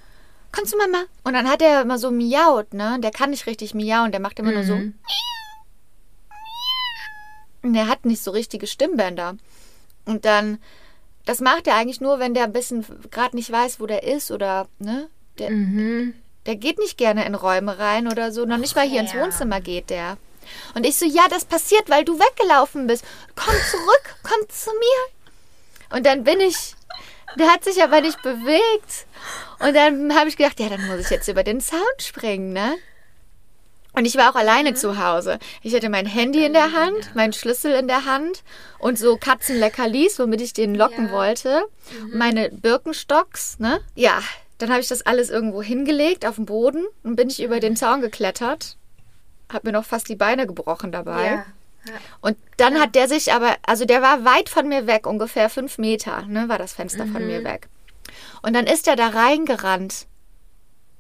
[0.52, 1.04] Komm zu Mama.
[1.24, 2.98] Und dann hat er immer so miaut, ne?
[3.02, 4.74] Der kann nicht richtig miauen, der macht immer nur so.
[7.62, 9.36] Und der hat nicht so richtige Stimmbänder.
[10.06, 10.60] Und dann,
[11.30, 14.32] das macht er eigentlich nur, wenn der ein bisschen gerade nicht weiß, wo der ist
[14.32, 15.10] oder, ne?
[15.38, 15.50] Der,
[16.48, 18.46] der geht nicht gerne in Räume rein oder so.
[18.46, 19.22] Noch nicht mal hier ins ja.
[19.22, 20.18] Wohnzimmer geht der.
[20.74, 23.06] Und ich so, ja, das passiert, weil du weggelaufen bist.
[23.36, 25.96] Komm zurück, komm zu mir.
[25.96, 26.74] Und dann bin ich,
[27.38, 29.06] der hat sich aber nicht bewegt.
[29.60, 32.74] Und dann habe ich gedacht, ja, dann muss ich jetzt über den Zaun springen, ne?
[34.00, 35.40] Und ich war auch alleine zu Hause.
[35.62, 38.44] Ich hatte mein Handy in der Hand, meinen Schlüssel in der Hand
[38.80, 41.12] und so Katzenleckerlis, womit ich den locken Ja.
[41.12, 41.64] wollte.
[42.14, 43.82] Meine Birkenstocks, ne?
[43.96, 44.22] Ja,
[44.58, 47.76] dann habe ich das alles irgendwo hingelegt auf den Boden und bin ich über den
[47.76, 48.78] Zaun geklettert.
[49.52, 51.44] Hab mir noch fast die Beine gebrochen dabei.
[51.86, 51.94] Ja.
[52.22, 55.78] Und dann hat der sich aber, also der war weit von mir weg, ungefähr fünf
[55.78, 57.68] Meter, ne, war das Fenster von mir weg.
[58.44, 60.08] Und dann ist er da reingerannt,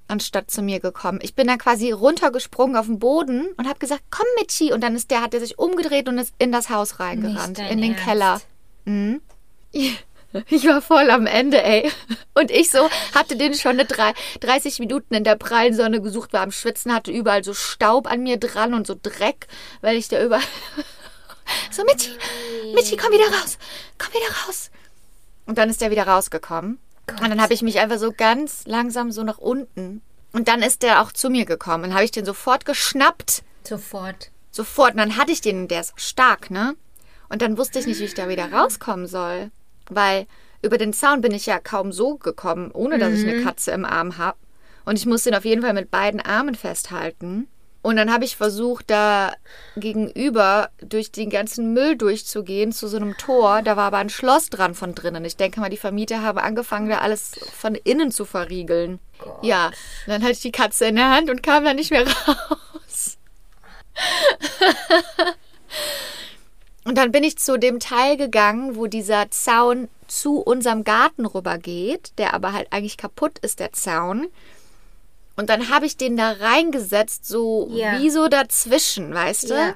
[0.09, 1.19] anstatt zu mir gekommen.
[1.21, 4.73] Ich bin dann quasi runtergesprungen auf den Boden und habe gesagt, komm Michi.
[4.73, 7.81] Und dann ist der, hat er sich umgedreht und ist in das Haus reingerannt, in
[7.81, 8.05] den Ernst.
[8.05, 8.41] Keller.
[8.85, 9.21] Mhm.
[10.49, 11.91] Ich war voll am Ende, ey.
[12.35, 16.33] Und ich so hatte den schon eine drei, 30 Minuten in der prallen Sonne gesucht,
[16.33, 19.47] war am Schwitzen, hatte überall so Staub an mir dran und so Dreck,
[19.81, 20.43] weil ich da überall.
[21.71, 22.11] So, Michi,
[22.75, 23.57] Michi, komm wieder raus.
[23.97, 24.69] Komm wieder raus.
[25.47, 26.77] Und dann ist er wieder rausgekommen.
[27.11, 30.01] Und dann habe ich mich einfach so ganz langsam so nach unten.
[30.31, 31.83] Und dann ist der auch zu mir gekommen.
[31.83, 33.43] Dann habe ich den sofort geschnappt.
[33.63, 34.31] Sofort.
[34.51, 34.91] Sofort.
[34.91, 36.75] Und dann hatte ich den, der ist stark, ne?
[37.29, 39.51] Und dann wusste ich nicht, wie ich da wieder rauskommen soll.
[39.89, 40.27] Weil
[40.61, 43.85] über den Zaun bin ich ja kaum so gekommen, ohne dass ich eine Katze im
[43.85, 44.37] Arm habe.
[44.85, 47.47] Und ich musste ihn auf jeden Fall mit beiden Armen festhalten.
[47.81, 49.33] Und dann habe ich versucht, da
[49.77, 53.61] gegenüber durch den ganzen Müll durchzugehen zu so einem Tor.
[53.61, 55.23] Da war aber ein Schloss dran von drinnen.
[55.23, 58.99] Ich denke mal, die Vermieter haben angefangen, da alles von innen zu verriegeln.
[59.41, 59.73] Ja, und
[60.07, 63.17] dann hatte ich die Katze in der Hand und kam da nicht mehr raus.
[66.85, 71.59] Und dann bin ich zu dem Teil gegangen, wo dieser Zaun zu unserem Garten rüber
[71.59, 74.27] geht, der aber halt eigentlich kaputt ist, der Zaun.
[75.39, 77.97] Und dann habe ich den da reingesetzt, so Ja.
[77.99, 79.53] wie so dazwischen, weißt du?
[79.53, 79.75] Ja.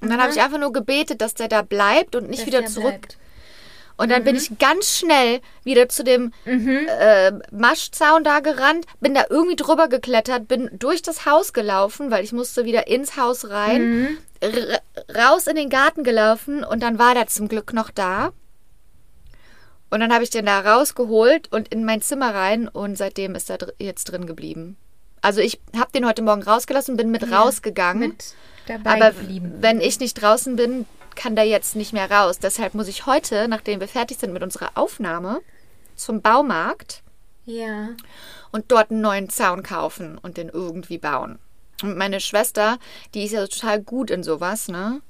[0.00, 2.60] Und dann habe ich einfach nur gebetet, dass der da bleibt und nicht Dass wieder
[2.62, 3.00] der zurück.
[3.00, 3.18] bleibt.
[3.96, 9.22] Und dann bin ich ganz schnell wieder zu dem äh, Maschzaun da gerannt, bin da
[9.30, 14.18] irgendwie drüber geklettert, bin durch das Haus gelaufen, weil ich musste wieder ins Haus rein,
[14.40, 14.80] r-
[15.16, 18.32] raus in den Garten gelaufen und dann war der zum Glück noch da.
[19.90, 23.48] Und dann habe ich den da rausgeholt und in mein Zimmer rein und seitdem ist
[23.48, 24.76] er dr jetzt drin geblieben.
[25.24, 28.10] Also ich habe den heute Morgen rausgelassen, bin mit rausgegangen.
[28.10, 28.34] Mit
[28.66, 29.54] dabei Aber geblieben.
[29.60, 32.38] wenn ich nicht draußen bin, kann der jetzt nicht mehr raus.
[32.38, 35.40] Deshalb muss ich heute, nachdem wir fertig sind mit unserer Aufnahme,
[35.96, 37.02] zum Baumarkt
[37.46, 37.88] Ja.
[38.52, 41.38] und dort einen neuen Zaun kaufen und den irgendwie bauen.
[41.82, 42.78] Und meine Schwester,
[43.14, 45.00] die ist ja total gut in sowas, ne?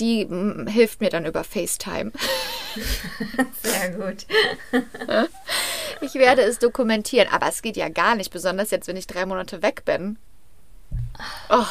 [0.00, 2.12] Die mm, hilft mir dann über FaceTime.
[3.62, 4.26] Sehr gut.
[6.02, 9.26] Ich werde es dokumentieren, aber es geht ja gar nicht, besonders jetzt, wenn ich drei
[9.26, 10.16] Monate weg bin.
[11.50, 11.66] Oh,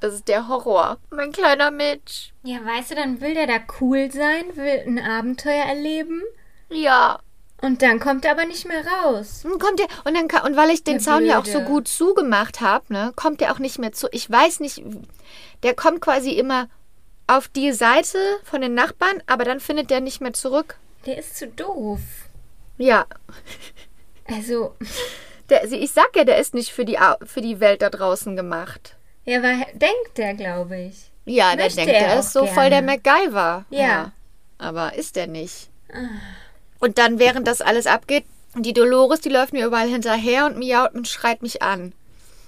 [0.00, 0.98] das ist der Horror.
[1.10, 2.32] Mein kleiner Mitch.
[2.42, 6.20] Ja, weißt du, dann will der da cool sein, will ein Abenteuer erleben
[6.68, 7.20] Ja.
[7.62, 9.42] und dann kommt er aber nicht mehr raus.
[9.44, 11.66] Dann kommt er und dann und weil ich den Der Zaun ja auch so Blöde.
[11.66, 14.08] gut zugemacht habe, ne, kommt er auch nicht mehr zu.
[14.10, 14.82] Ich weiß nicht,
[15.62, 16.68] der kommt quasi immer
[17.36, 20.76] auf die Seite von den Nachbarn, aber dann findet der nicht mehr zurück.
[21.06, 22.00] Der ist zu doof.
[22.78, 23.06] Ja,
[24.26, 24.74] Also,
[25.48, 28.96] der, ich sag ja, der ist nicht für die für die Welt da draußen gemacht.
[29.24, 31.10] ja, aber denkt der, glaube ich.
[31.24, 32.86] Ja, der Möchte denkt, er er auch ist so voll der gerne.
[33.04, 33.64] MacGyver.
[33.70, 34.12] Ja.
[34.58, 35.68] Aber ist er nicht.
[36.78, 40.94] Und dann, während das alles abgeht, die Dolores, die läuft mir überall hinterher und miaut
[40.94, 41.92] und schreit mich an.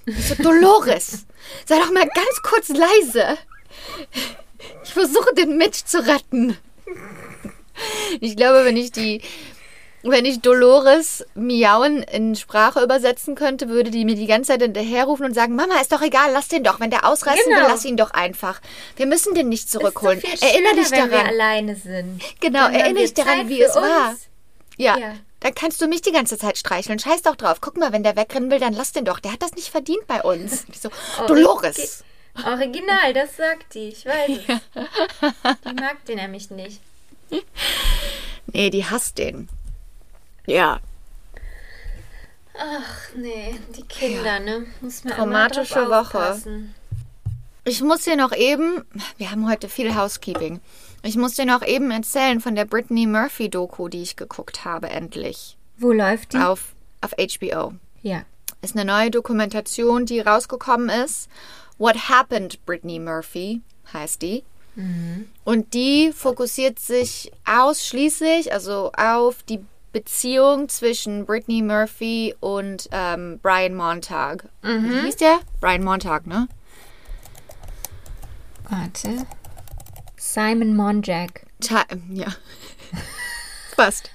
[0.05, 1.25] Ich so, Dolores,
[1.65, 3.37] sei doch mal ganz kurz leise.
[4.83, 6.57] Ich versuche, den Mitch zu retten.
[8.21, 9.21] Ich glaube, wenn ich die,
[10.03, 15.25] wenn ich Dolores miauen in Sprache übersetzen könnte, würde die mir die ganze Zeit hinterherrufen
[15.25, 16.79] und sagen, Mama, ist doch egal, lass den doch.
[16.79, 17.67] Wenn der ausreißen will, Genau.
[17.69, 18.61] lass ihn doch einfach.
[18.95, 20.19] Wir müssen den nicht zurückholen.
[20.19, 21.27] Ist viel Erinnere dich wenn wir daran.
[21.27, 22.21] alleine sind.
[22.41, 24.09] Genau, erinnere dich daran, Zeit wie es war.
[24.11, 24.27] uns.
[24.77, 24.97] Ja.
[24.97, 25.13] Ja.
[25.39, 26.99] Dann kannst du mich die ganze Zeit streicheln.
[26.99, 27.57] Scheiß doch drauf.
[27.59, 29.19] Guck mal, wenn der wegrennen will, dann lass den doch.
[29.19, 30.65] Der hat das nicht verdient bei uns.
[30.79, 30.89] So,
[31.21, 32.03] Oh, Dolores.
[32.45, 35.55] Original, das sagt die, ich weiß es.
[35.65, 36.81] Die mag den nämlich nicht.
[38.47, 39.49] Nee, die hasst den.
[40.45, 40.79] Ja.
[42.57, 44.65] Ach nee, die Kinder, ne?
[44.81, 45.99] Muss man Traumatische Woche.
[46.01, 46.75] aufpassen.
[47.65, 48.83] Ich muss dir noch eben,
[49.17, 50.59] wir haben heute viel Housekeeping.
[51.01, 54.89] Ich muss dir noch eben erzählen von der Brittany Murphy Doku, die ich geguckt habe,
[54.89, 55.57] endlich.
[55.77, 56.37] Wo läuft die?
[56.37, 57.73] Auf, auf HBO.
[58.01, 58.23] Ja.
[58.61, 61.29] ist eine neue Dokumentation, die rausgekommen ist.
[61.77, 64.43] What Happened Brittany Murphy heißt die.
[65.45, 73.75] Und die fokussiert sich ausschließlich, also auf die Beziehung zwischen Brittany Murphy und ähm, Brian
[73.75, 74.49] Montag.
[74.63, 75.41] Wie hieß der?
[75.61, 76.47] Brian Montag, ne?
[78.67, 79.27] Warte.
[80.17, 81.45] Simon Monjack.
[81.59, 82.27] Ta ja.
[83.75, 84.09] Fast.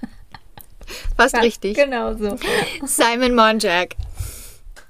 [1.16, 1.76] Fast richtig.
[1.76, 2.36] Genau so.
[2.84, 3.94] Simon Monjack.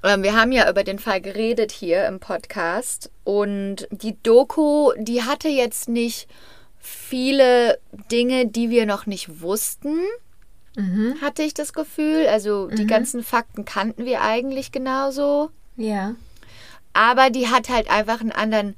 [0.03, 5.23] Ähm, Wir haben ja über den Fall geredet hier im Podcast und die Doku, die
[5.23, 6.27] hatte jetzt nicht
[6.79, 7.79] viele
[8.11, 9.99] Dinge, die wir noch nicht wussten,
[11.21, 12.27] hatte ich das Gefühl.
[12.27, 16.15] Also die ganzen Fakten kannten wir eigentlich genauso, Ja.
[16.93, 18.75] aber die hat halt einfach einen anderen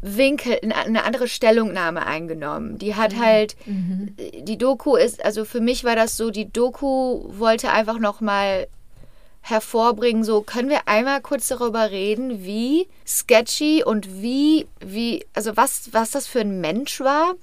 [0.00, 2.78] Winkel, eine andere Stellungnahme eingenommen.
[2.78, 7.70] Die hat halt, die Doku ist, also für mich war das so, die Doku wollte
[7.70, 8.66] einfach nochmal
[9.40, 15.92] hervorbringen, so können wir einmal kurz darüber reden, wie sketchy und wie, wie, also was,
[15.92, 17.34] was das für ein Mensch war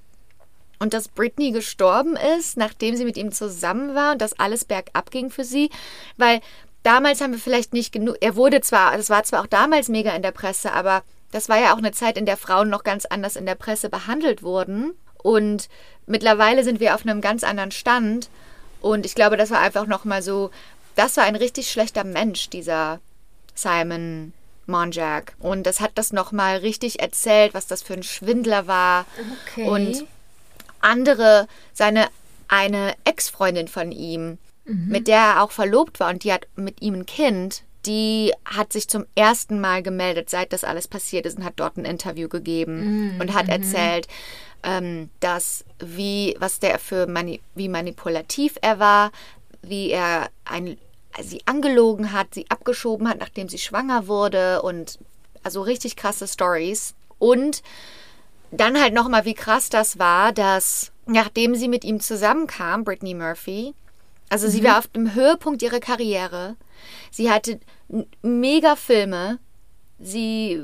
[0.79, 5.09] und dass Britney gestorben ist, nachdem sie mit ihm zusammen war und dass alles bergab
[5.09, 5.69] ging für sie,
[6.17, 6.41] weil
[6.83, 10.11] damals haben wir vielleicht nicht genug, er wurde zwar, das war zwar auch damals mega
[10.11, 13.05] in der Presse, aber das war ja auch eine Zeit, in der Frauen noch ganz
[13.05, 14.93] anders in der Presse behandelt wurden.
[15.21, 15.67] Und
[16.05, 18.29] mittlerweile sind wir auf einem ganz anderen Stand.
[18.79, 20.51] Und ich glaube, das war einfach nochmal so,
[20.95, 22.99] das war ein richtig schlechter Mensch, dieser
[23.53, 24.33] Simon
[24.67, 25.35] Monjack.
[25.39, 29.05] Und das hat das nochmal richtig erzählt, was das für ein Schwindler war.
[29.47, 29.67] Okay.
[29.67, 30.05] Und
[30.81, 32.07] andere, seine
[32.47, 36.95] eine Ex-Freundin von ihm, mit der er auch verlobt war und die hat mit ihm
[36.95, 41.45] ein Kind, die hat sich zum ersten Mal gemeldet, seit das alles passiert ist und
[41.45, 44.07] hat dort ein Interview gegeben und hat erzählt,
[44.63, 49.11] ähm, dass wie was der für mani wie manipulativ er war,
[49.69, 50.77] wie er ein,
[51.21, 54.99] sie angelogen hat, sie abgeschoben hat, nachdem sie schwanger wurde und
[55.43, 56.95] also richtig krasse Stories.
[57.19, 57.61] Und
[58.51, 63.73] dann halt nochmal, wie krass das war, dass nachdem sie mit ihm zusammenkam, Brittany Murphy,
[64.29, 66.55] also sie war auf dem Höhepunkt ihrer Karriere,
[67.11, 67.59] sie hatte
[68.21, 69.39] mega Filme,
[69.99, 70.61] sie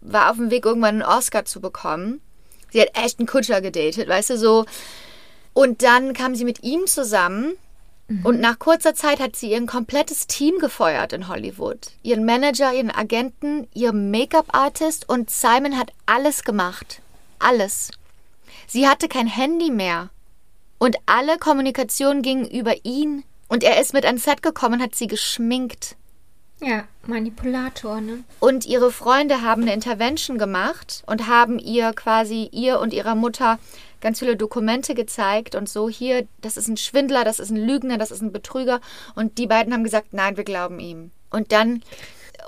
[0.00, 2.20] war auf dem Weg, irgendwann einen Oscar zu bekommen.
[2.70, 4.66] Sie hat echt einen Kutscher gedatet, weißt du, so.
[5.52, 7.54] Und dann kam sie mit ihm zusammen
[8.22, 11.78] und nach kurzer Zeit hat sie ihr komplettes Team gefeuert in Hollywood.
[12.02, 17.00] Ihren Manager, ihren Agenten, ihren Make-up-Artist und Simon hat alles gemacht.
[17.38, 17.90] Alles.
[18.66, 20.10] Sie hatte kein Handy mehr.
[20.78, 23.24] Und alle Kommunikation ging über ihn.
[23.48, 25.96] Und er ist mit ans Set gekommen und hat sie geschminkt.
[26.60, 28.24] Ja, Manipulator, ne?
[28.38, 33.58] Und ihre Freunde haben eine Intervention gemacht und haben ihr quasi, ihr und ihrer Mutter,
[34.04, 37.98] ganz viele Dokumente gezeigt und so, hier, das ist ein Schwindler, das ist ein Lügner,
[37.98, 38.80] das ist ein Betrüger.
[39.16, 41.10] Und die beiden haben gesagt, nein, wir glauben ihm.
[41.30, 41.82] Und dann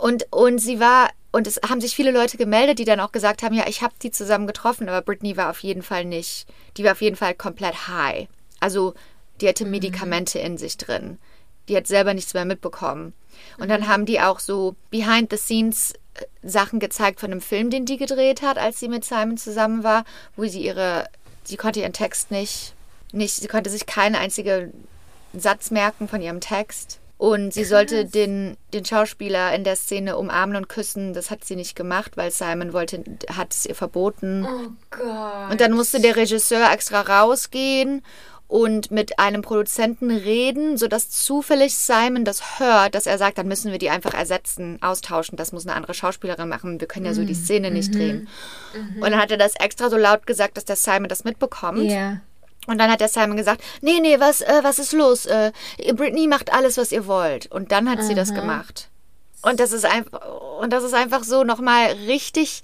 [0.00, 3.42] und, und sie war, und es haben sich viele Leute gemeldet, die dann auch gesagt
[3.42, 6.84] haben, ja, ich habe die zusammen getroffen, aber Britney war auf jeden Fall nicht, die
[6.84, 8.28] war auf jeden Fall komplett high.
[8.60, 8.94] Also
[9.40, 11.18] die hatte Medikamente in sich drin.
[11.68, 13.12] Die hat selber nichts mehr mitbekommen.
[13.58, 17.96] Und dann haben die auch so Behind-the-Scenes äh, Sachen gezeigt von einem Film, den die
[17.96, 20.04] gedreht hat, als sie mit Simon zusammen war,
[20.36, 21.06] wo sie ihre,
[21.46, 22.74] sie konnte ihren Text nicht,
[23.12, 24.72] nicht, sie konnte sich keinen einzigen
[25.32, 27.00] Satz merken von ihrem Text.
[27.18, 31.14] Und sie sollte den, den Schauspieler in der Szene umarmen und küssen.
[31.14, 33.02] Das hat sie nicht gemacht, weil Simon wollte,
[33.35, 34.46] hat es ihr verboten.
[34.46, 35.50] Oh Gott.
[35.50, 38.02] Und dann musste der Regisseur extra rausgehen
[38.48, 43.72] und mit einem Produzenten reden, sodass zufällig Simon das hört, dass er sagt, dann müssen
[43.72, 45.37] wir die einfach ersetzen, austauschen.
[45.37, 46.78] Das muss eine andere Schauspielerin machen.
[46.80, 48.28] Wir können ja so die Szene nicht drehen.
[49.00, 51.90] Und dann hat er das extra so laut gesagt, dass der Simon das mitbekommt.
[51.90, 52.20] Ja.
[52.66, 55.26] Und dann hat der Simon gesagt, nee, nee, was, äh, was ist los?
[55.26, 55.52] Äh,
[55.94, 57.50] Britney macht alles, was ihr wollt.
[57.50, 58.88] Und dann hat sie das gemacht.
[59.42, 60.20] Und das ist einfach,
[60.61, 62.62] und das ist einfach so nochmal richtig,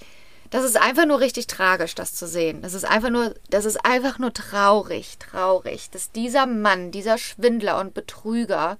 [0.53, 2.63] das ist einfach nur richtig tragisch, das zu sehen.
[2.63, 7.81] Das ist einfach nur, das ist einfach nur traurig, traurig, dass dieser Mann, dieser Schwindler
[7.81, 8.79] und Betrüger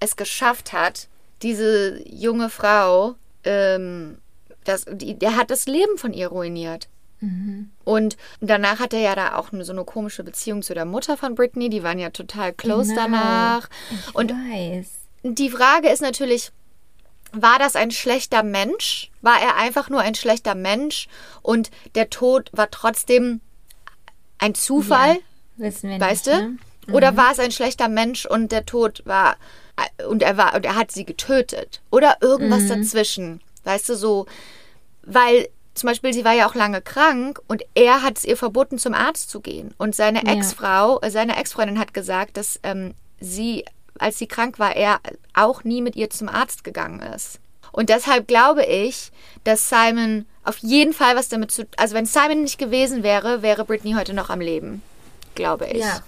[0.00, 1.06] es geschafft hat,
[1.42, 3.14] diese junge Frau,
[3.44, 4.18] ähm,
[4.64, 6.88] das, die, der hat das Leben von ihr ruiniert.
[7.84, 11.34] Und danach hat er ja da auch so eine komische Beziehung zu der Mutter von
[11.34, 11.70] Britney.
[11.70, 13.00] Die waren ja total close Genau.
[13.02, 13.70] danach.
[13.90, 14.86] Ich Und weiß.
[15.22, 16.52] die Frage ist natürlich,
[17.42, 19.10] war das ein schlechter Mensch?
[19.22, 21.08] War er einfach nur ein schlechter Mensch
[21.42, 23.40] und der Tod war trotzdem
[24.38, 25.18] ein Zufall?
[25.56, 26.38] Wissen wir weißt nicht.
[26.38, 26.42] du?
[26.42, 26.58] Ne?
[26.94, 29.36] Oder war es ein schlechter Mensch und der Tod war
[30.08, 34.26] und er war und er hat sie getötet oder irgendwas dazwischen, weißt du so,
[35.02, 38.78] weil zum Beispiel sie war ja auch lange krank und er hat es ihr verboten
[38.78, 40.32] zum Arzt zu gehen und seine Ja.
[40.34, 43.64] Ex-Frau, äh, seine Ex-Freundin hat gesagt, dass ähm, sie,
[43.98, 45.00] als sie krank war, er
[45.34, 47.38] auch nie mit ihr zum Arzt gegangen ist.
[47.72, 49.10] Und deshalb glaube ich,
[49.44, 53.64] dass Simon auf jeden Fall was damit zu, also wenn Simon nicht gewesen wäre, wäre
[53.64, 54.82] Britney heute noch am Leben,
[55.34, 55.78] glaube ich.
[55.80, 56.00] Ja,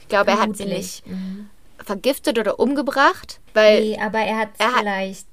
[0.00, 1.04] Ich glaube, er hat sie nicht
[1.84, 5.26] vergiftet oder umgebracht, weil Nee, aber er hat Er hat- vielleicht.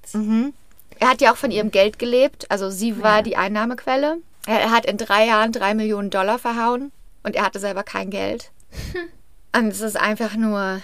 [1.00, 2.50] er hat ja auch von ihrem Geld gelebt.
[2.52, 4.18] Also sie war die Einnahmequelle.
[4.46, 6.92] Er, er hat in drei Jahren drei Millionen Dollar verhauen
[7.24, 8.52] und er hatte selber kein Geld.
[9.56, 10.82] Und es ist einfach nur,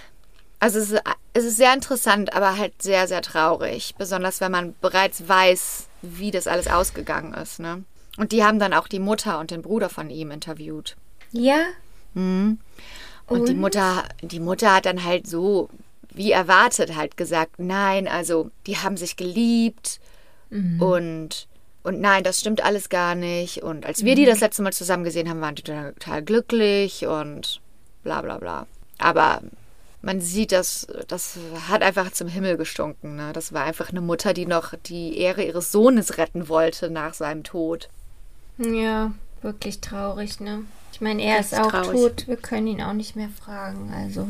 [0.60, 1.02] also es ist,
[1.34, 3.96] es ist sehr interessant, aber halt sehr, sehr traurig.
[3.98, 7.60] Besonders wenn man bereits weiß, wie das alles ausgegangen ist.
[7.60, 7.84] Ne?
[8.18, 10.96] Und die haben dann auch die Mutter und den Bruder von ihm interviewt.
[11.32, 11.60] Ja,
[13.28, 15.70] Und, die Mutter, die Mutter hat dann halt so,
[16.14, 20.00] wie erwartet, halt gesagt, nein, also die haben sich geliebt
[20.80, 21.48] und
[21.82, 23.64] und nein, das stimmt alles gar nicht.
[23.64, 27.62] Und als wir die das letzte Mal zusammen gesehen haben, waren die total glücklich und
[28.04, 28.68] bla bla bla.
[28.98, 29.42] Aber
[30.02, 33.16] man sieht, das, das hat einfach zum Himmel gestunken.
[33.16, 33.32] Ne?
[33.34, 37.44] Das war einfach eine Mutter, die noch die Ehre ihres Sohnes retten wollte nach seinem
[37.44, 37.90] Tod.
[38.58, 40.64] ja, wirklich traurig, ne?
[40.92, 41.92] Ich meine, er ist ist auch traurig.
[41.92, 42.28] tot.
[42.28, 43.94] Wir können ihn auch nicht mehr fragen.
[43.96, 44.28] Also,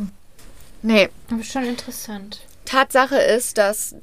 [0.81, 2.41] Nee, aber schon interessant.
[2.65, 3.95] Tatsache ist, dass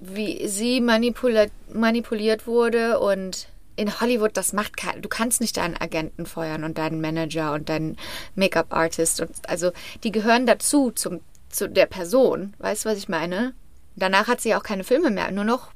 [0.00, 5.76] wie sie manipula manipuliert wurde und in Hollywood, das macht kein, du kannst nicht deinen
[5.76, 7.96] Agenten feuern und deinen Manager und deinen
[8.34, 13.54] Make-up-Artist und also die gehören dazu zum zu der Person, weißt du, was ich meine?
[13.94, 15.70] Danach hat sie auch keine Filme mehr, nur noch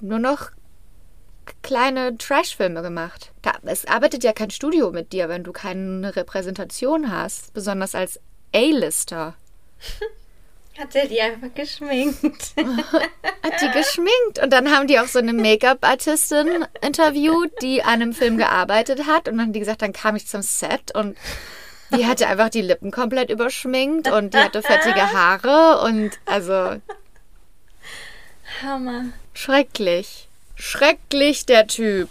[0.00, 0.50] nur noch
[1.62, 3.32] kleine Trash-Filme gemacht.
[3.42, 8.20] Da, es arbeitet ja kein Studio mit dir, wenn du keine Repräsentation hast, besonders als
[8.54, 9.34] A-Lister.
[10.78, 12.18] Hat er die einfach geschminkt?
[12.56, 14.42] hat die geschminkt.
[14.42, 19.28] Und dann haben die auch so eine Make-up-Artistin interviewt, die an einem Film gearbeitet hat.
[19.28, 21.16] Und dann haben die gesagt, dann kam ich zum Set und
[21.96, 26.80] die hatte einfach die Lippen komplett überschminkt und die hatte fettige Haare und also
[28.62, 29.06] Hammer.
[29.32, 30.28] schrecklich.
[30.56, 32.08] Schrecklich der Typ.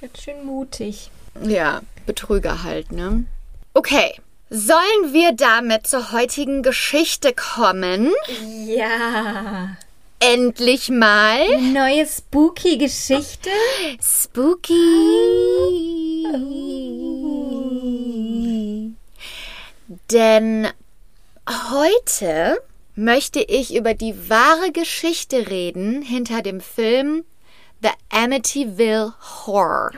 [0.00, 1.10] Ganz schön mutig.
[1.42, 3.24] Ja, Betrüger halt, ne?
[3.74, 4.20] Okay.
[4.50, 8.10] Sollen wir damit zur heutigen Geschichte kommen?
[8.66, 9.76] Ja.
[10.20, 11.60] Endlich mal.
[11.60, 13.50] Neue Spooky-Geschichte?
[14.02, 14.74] Spooky.
[20.10, 20.68] Denn
[21.70, 22.62] heute
[22.94, 27.24] möchte ich über die wahre Geschichte reden hinter dem Film
[27.82, 29.12] The Amityville
[29.46, 29.90] Horror.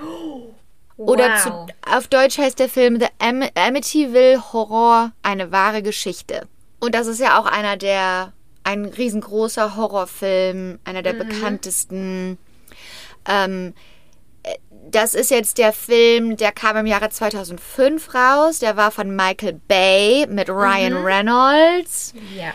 [1.06, 1.42] Oder Wow.
[1.42, 6.46] zu, auf Deutsch heißt der Film The Am Amityville Horror eine wahre Geschichte.
[6.78, 8.32] Und das ist ja auch einer der,
[8.64, 12.38] ein riesengroßer Horrorfilm, einer der bekanntesten.
[13.26, 13.74] Ähm,
[14.42, 14.54] äh,
[14.90, 18.58] das ist jetzt der Film, der kam im Jahre 2005 raus.
[18.58, 22.12] Der war von Michael Bay mit Ryan Reynolds.
[22.36, 22.52] Ja.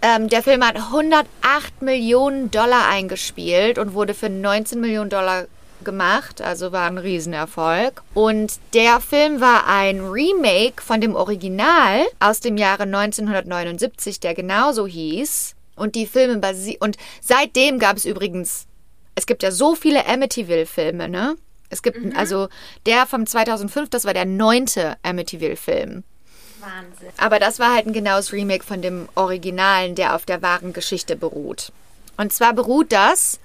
[0.00, 5.46] Ähm, der Film hat 108 Millionen Dollar eingespielt und wurde für 19 Millionen Dollar
[5.88, 8.02] gemacht, also war ein Riesenerfolg.
[8.12, 14.86] Und der Film war ein Remake von dem Original aus dem Jahre 1979, der genauso
[14.86, 15.54] hieß.
[15.76, 16.80] Und die Filme basieren.
[16.80, 18.66] Und seitdem gab es übrigens,
[19.14, 21.36] es gibt ja so viele Amityville-Filme, ne?
[21.70, 22.16] Es gibt, mhm.
[22.16, 22.48] also
[22.84, 26.04] der vom 2005, das war der neunte Amityville-Film.
[26.60, 27.08] Wahnsinn.
[27.16, 31.16] Aber das war halt ein genaues Remake von dem Originalen, der auf der wahren Geschichte
[31.16, 31.72] beruht.
[32.18, 33.38] Und zwar beruht das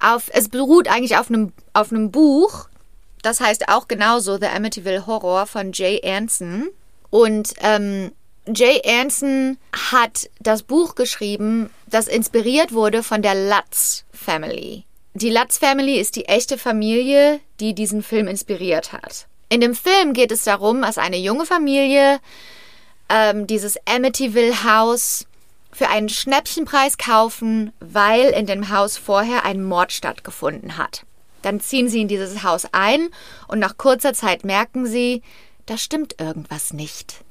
[0.00, 2.68] auf, es beruht eigentlich auf einem, auf einem Buch,
[3.22, 6.68] das heißt auch genauso The Amityville Horror von Jay Anson.
[7.10, 8.12] Und ähm,
[8.46, 14.84] Jay Anson hat das Buch geschrieben, das inspiriert wurde von der Lutz Family.
[15.14, 19.26] Die Lutz Family ist die echte Familie, die diesen Film inspiriert hat.
[19.48, 22.20] In dem Film geht es darum, dass eine junge Familie
[23.08, 25.26] ähm, dieses Amityville Haus
[25.74, 31.04] für einen Schnäppchenpreis kaufen, weil in dem Haus vorher ein Mord stattgefunden hat.
[31.42, 33.10] Dann ziehen sie in dieses Haus ein
[33.48, 35.22] und nach kurzer Zeit merken sie,
[35.66, 37.24] da stimmt irgendwas nicht.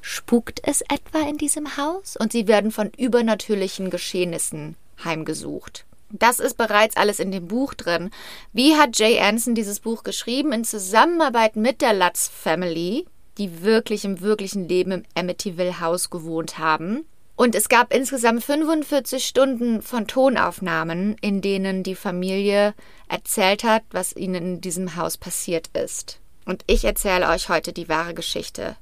[0.00, 2.16] Spukt es etwa in diesem Haus?
[2.16, 5.84] Und sie werden von übernatürlichen Geschehnissen heimgesucht.
[6.10, 8.10] Das ist bereits alles in dem Buch drin.
[8.52, 10.52] Wie hat Jay Anson dieses Buch geschrieben?
[10.52, 13.06] In Zusammenarbeit mit der Lutz Family,
[13.38, 17.04] die wirklich im wirklichen Leben im Amityville Haus gewohnt haben.
[17.40, 22.74] Und es gab insgesamt 45 Stunden von Tonaufnahmen, in denen die Familie
[23.08, 26.20] erzählt hat, was ihnen in diesem Haus passiert ist.
[26.44, 28.76] Und ich erzähle euch heute die wahre Geschichte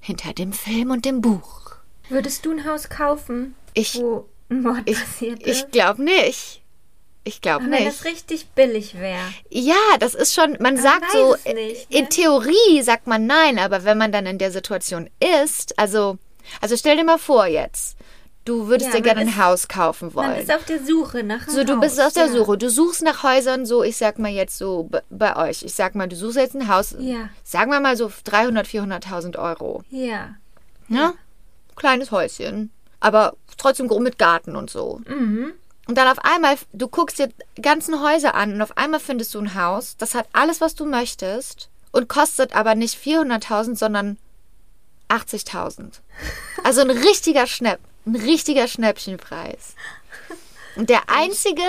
[0.00, 1.72] hinter dem Film und dem Buch.
[2.08, 5.66] Würdest du ein Haus kaufen, ich, wo ein Mord ich, passiert ist?
[5.66, 6.62] Ich glaube nicht.
[7.24, 7.80] Ich glaube nicht.
[7.80, 9.20] Wenn das richtig billig wäre.
[9.50, 11.98] Ja, das ist schon, man sagt so, nicht, ne?
[11.98, 15.10] in Theorie sagt man nein, aber wenn man dann in der Situation
[15.42, 16.16] ist, also,
[16.60, 17.96] also stell dir mal vor jetzt,
[18.44, 20.30] du würdest ja, dir gerne ein Haus kaufen wollen.
[20.30, 22.32] Man ist auf der Suche nach einem So, du Haus, bist auf der ja.
[22.32, 22.58] Suche.
[22.58, 25.62] Du suchst nach Häusern, so, ich sag mal jetzt so bei euch.
[25.62, 27.28] Ich sag mal, du suchst jetzt ein Haus, ja.
[27.44, 29.82] sagen wir mal so 300, 400.000 Euro.
[29.90, 30.36] Ja.
[30.88, 31.14] Ja?
[31.76, 32.70] Kleines Häuschen.
[32.98, 35.00] Aber trotzdem mit Garten und so.
[35.06, 35.52] Mhm.
[35.88, 37.30] Und dann auf einmal, du guckst dir
[37.60, 40.84] ganzen Häuser an und auf einmal findest du ein Haus, das hat alles, was du
[40.84, 44.16] möchtest und kostet aber nicht 400.000, sondern
[45.10, 46.00] 80.000.
[46.64, 49.74] Also ein richtiger Schnapp, ein richtiger Schnäppchenpreis.
[50.76, 51.62] Und der einzige,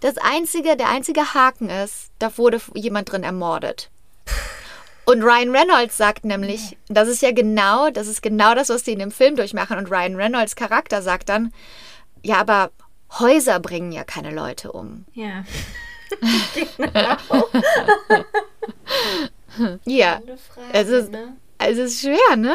[0.00, 3.90] das einzige, der einzige Haken ist, da wurde jemand drin ermordet.
[5.04, 8.92] Und Ryan Reynolds sagt nämlich, das ist ja genau, das ist genau das, was die
[8.92, 9.76] in dem Film durchmachen.
[9.76, 11.52] Und Ryan Reynolds Charakter sagt dann,
[12.22, 12.70] ja, aber
[13.18, 15.04] Häuser bringen ja keine Leute um.
[15.12, 15.44] Ja.
[16.76, 17.48] genau.
[19.84, 20.20] ja.
[20.54, 21.10] Frage, es,
[21.64, 21.70] ne?
[21.70, 22.54] es ist schwer, ne?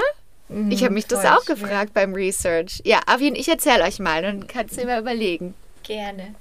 [0.49, 1.55] Mhm, ich habe mich das auch schwer.
[1.55, 2.81] gefragt beim Research.
[2.85, 5.53] Ja, auf jeden ich erzähle euch mal, dann kannst du dir mal überlegen.
[5.83, 6.35] Gerne.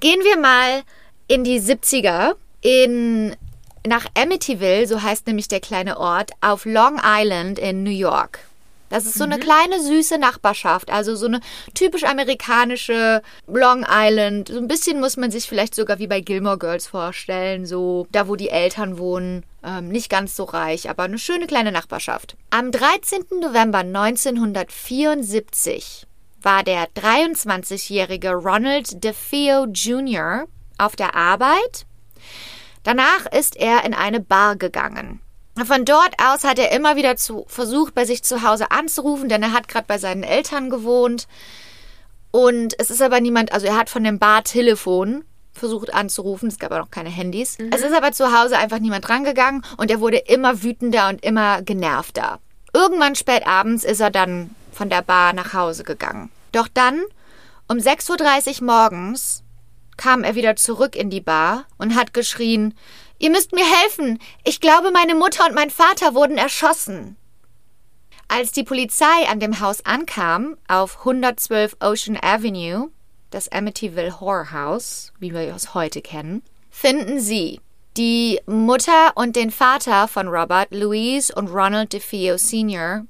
[0.00, 0.82] Gehen wir mal
[1.28, 3.36] in die 70er, in,
[3.86, 8.40] nach Amityville, so heißt nämlich der kleine Ort, auf Long Island in New York.
[8.88, 11.40] Das ist so eine kleine süße Nachbarschaft, also so eine
[11.74, 14.46] typisch amerikanische Long Island.
[14.48, 18.28] So ein bisschen muss man sich vielleicht sogar wie bei Gilmore Girls vorstellen, so da,
[18.28, 19.44] wo die Eltern wohnen.
[19.64, 22.36] Ähm, nicht ganz so reich, aber eine schöne kleine Nachbarschaft.
[22.50, 23.24] Am 13.
[23.40, 26.06] November 1974
[26.42, 30.44] war der 23-jährige Ronald DeFeo Jr.
[30.78, 31.86] auf der Arbeit.
[32.84, 35.20] Danach ist er in eine Bar gegangen.
[35.64, 39.42] Von dort aus hat er immer wieder zu, versucht, bei sich zu Hause anzurufen, denn
[39.42, 41.26] er hat gerade bei seinen Eltern gewohnt.
[42.30, 46.70] Und es ist aber niemand, also er hat von dem Bar-Telefon versucht anzurufen, es gab
[46.70, 47.56] aber noch keine Handys.
[47.72, 51.62] Es ist aber zu Hause einfach niemand rangegangen und er wurde immer wütender und immer
[51.62, 52.38] genervter.
[52.74, 56.30] Irgendwann spät abends ist er dann von der Bar nach Hause gegangen.
[56.52, 57.00] Doch dann,
[57.68, 59.42] um 6.30 Uhr morgens,
[59.96, 62.74] kam er wieder zurück in die Bar und hat geschrien,
[63.18, 64.18] Ihr müsst mir helfen.
[64.44, 67.16] Ich glaube, meine Mutter und mein Vater wurden erschossen.
[68.28, 72.90] Als die Polizei an dem Haus ankam, auf 112 Ocean Avenue,
[73.30, 77.60] das Amityville Horror House, wie wir es heute kennen, finden sie
[77.96, 83.06] die Mutter und den Vater von Robert, Louise und Ronald DeFeo Sr.,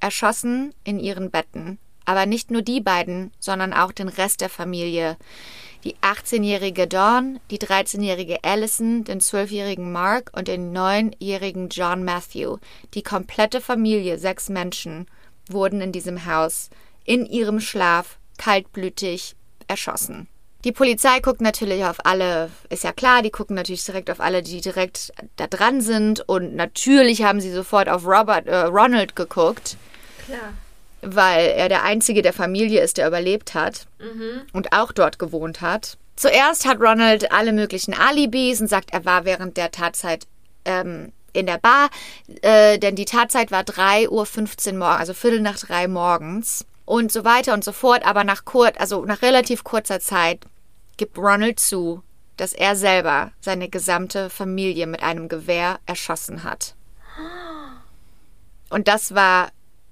[0.00, 1.78] erschossen in ihren Betten.
[2.08, 5.18] Aber nicht nur die beiden, sondern auch den Rest der Familie,
[5.84, 12.56] die 18-jährige Dawn, die 13-jährige Allison, den 12-jährigen Mark und den 9-jährigen John Matthew.
[12.94, 15.06] Die komplette Familie, sechs Menschen,
[15.50, 16.70] wurden in diesem Haus
[17.04, 19.36] in ihrem Schlaf kaltblütig
[19.66, 20.28] erschossen.
[20.64, 24.42] Die Polizei guckt natürlich auf alle, ist ja klar, die gucken natürlich direkt auf alle,
[24.42, 29.76] die direkt da dran sind und natürlich haben sie sofort auf Robert, äh, Ronald geguckt.
[30.24, 30.54] Klar.
[31.02, 33.86] Weil er der einzige der Familie ist, der überlebt hat
[34.52, 35.98] und auch dort gewohnt hat.
[36.16, 40.26] Zuerst hat Ronald alle möglichen Alibis und sagt, er war während der Tatzeit
[40.64, 41.90] ähm, in der Bar,
[42.42, 47.24] äh, denn die Tatzeit war 3.15 Uhr morgens, also Viertel nach drei morgens und so
[47.24, 48.04] weiter und so fort.
[48.04, 50.40] Aber nach kurz, also nach relativ kurzer Zeit
[50.96, 52.02] gibt Ronald zu,
[52.36, 56.74] dass er selber seine gesamte Familie mit einem Gewehr erschossen hat.
[58.70, 59.48] Und das war,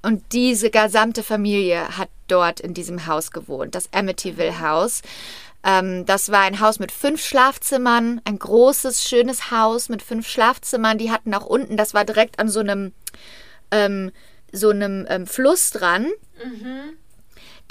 [0.07, 5.03] und diese gesamte Familie hat dort in diesem Haus gewohnt, das Amityville Haus.
[5.65, 10.97] Ähm, das war ein Haus mit fünf Schlafzimmern, ein großes, schönes Haus mit fünf Schlafzimmern.
[10.97, 12.93] Die hatten auch unten, das war direkt an so einem,
[13.73, 14.13] ähm,
[14.53, 16.07] so einem ähm, Fluss dran,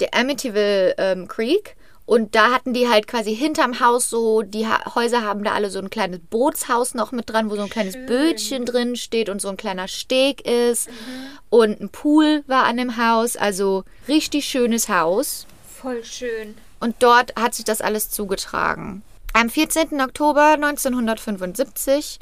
[0.00, 1.74] der Amityville ähm, Creek.
[2.06, 5.70] Und da hatten die halt quasi hinterm Haus so, die ha Häuser haben da alle
[5.70, 9.40] so ein kleines Bootshaus noch mit dran, wo so ein kleines Bötchen drin steht und
[9.40, 10.88] so ein kleiner Steg ist.
[11.50, 15.46] Und ein Pool war an dem Haus, also richtig schönes Haus.
[15.82, 16.54] Voll schön.
[16.78, 19.02] Und dort hat sich das alles zugetragen.
[19.32, 20.00] Am 14.
[20.00, 22.18] Oktober 1975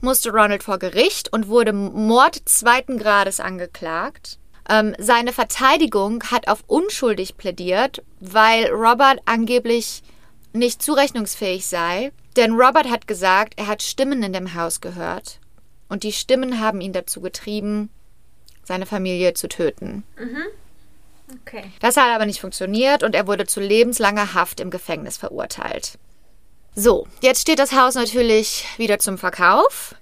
[0.00, 4.38] musste Ronald vor Gericht und wurde Mord zweiten Grades angeklagt.
[4.68, 10.02] Ähm, seine Verteidigung hat auf unschuldig plädiert, weil Robert angeblich
[10.52, 12.12] nicht zurechnungsfähig sei.
[12.36, 15.40] Denn Robert hat gesagt, er hat Stimmen in dem Haus gehört.
[15.88, 17.90] Und die Stimmen haben ihn dazu getrieben,
[18.62, 20.04] seine Familie zu töten.
[21.42, 21.72] Okay.
[21.80, 25.98] Das hat aber nicht funktioniert und er wurde zu lebenslanger Haft im Gefängnis verurteilt.
[26.74, 29.94] So, jetzt steht das Haus natürlich wieder zum Verkauf.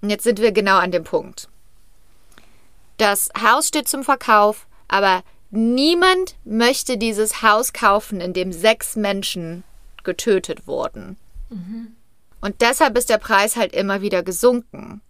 [0.00, 1.48] Und jetzt sind wir genau an dem Punkt.
[2.96, 9.64] Das Haus steht zum Verkauf, aber niemand möchte dieses Haus kaufen, in dem sechs Menschen
[10.04, 11.16] getötet wurden.
[12.40, 15.00] Und deshalb ist der Preis halt immer wieder gesunken.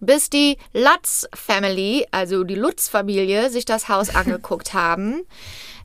[0.00, 5.22] Bis die Lutz Family, also die Lutz-Familie, sich das Haus angeguckt haben.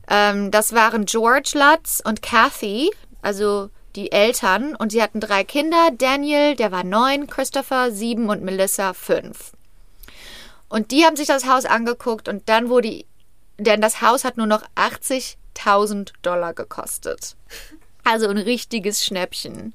[0.08, 2.90] Ähm, das waren George Lutz und Kathy,
[3.22, 4.74] also die Eltern.
[4.74, 5.90] Und sie hatten drei Kinder.
[5.96, 9.52] Daniel, der war neun, Christopher sieben und Melissa fünf.
[10.68, 13.04] Und die haben sich das Haus angeguckt und dann wurde,
[13.58, 17.36] denn das Haus hat nur noch 80.000 Dollar gekostet.
[18.04, 19.74] Also ein richtiges Schnäppchen.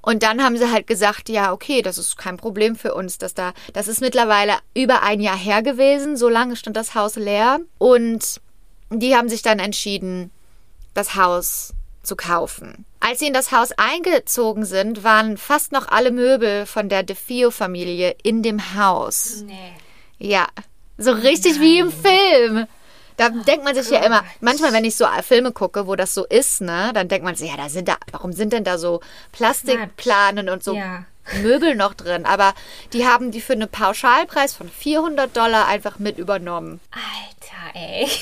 [0.00, 3.34] Und dann haben sie halt gesagt, ja, okay, das ist kein Problem für uns, dass
[3.34, 7.58] da, das ist mittlerweile über ein Jahr her gewesen, so lange stand das Haus leer.
[7.78, 8.40] Und
[8.90, 10.30] die haben sich dann entschieden,
[10.94, 12.86] das Haus zu kaufen.
[13.00, 18.16] Als sie in das Haus eingezogen sind, waren fast noch alle Möbel von der DeFeo-Familie
[18.22, 19.42] in dem Haus.
[19.46, 19.72] Nee.
[20.18, 20.46] Ja,
[20.96, 22.66] so richtig wie im Film.
[23.16, 26.24] Da denkt man sich ja immer, manchmal, wenn ich so Filme gucke, wo das so
[26.24, 29.00] ist, ne, dann denkt man sich, ja, da sind da, warum sind denn da so
[29.32, 31.04] Plastikplanen und so Ja.
[31.42, 32.24] Möbel noch drin?
[32.24, 32.54] Aber
[32.92, 36.80] die haben die für einen Pauschalpreis von 400 Dollar einfach mit übernommen.
[36.92, 38.08] Alter, ey.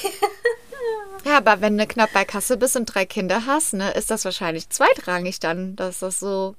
[1.24, 4.24] Ja, aber wenn du knapp bei Kasse bist und drei Kinder hast, ne, ist das
[4.24, 6.54] wahrscheinlich zweitrangig dann, dass das so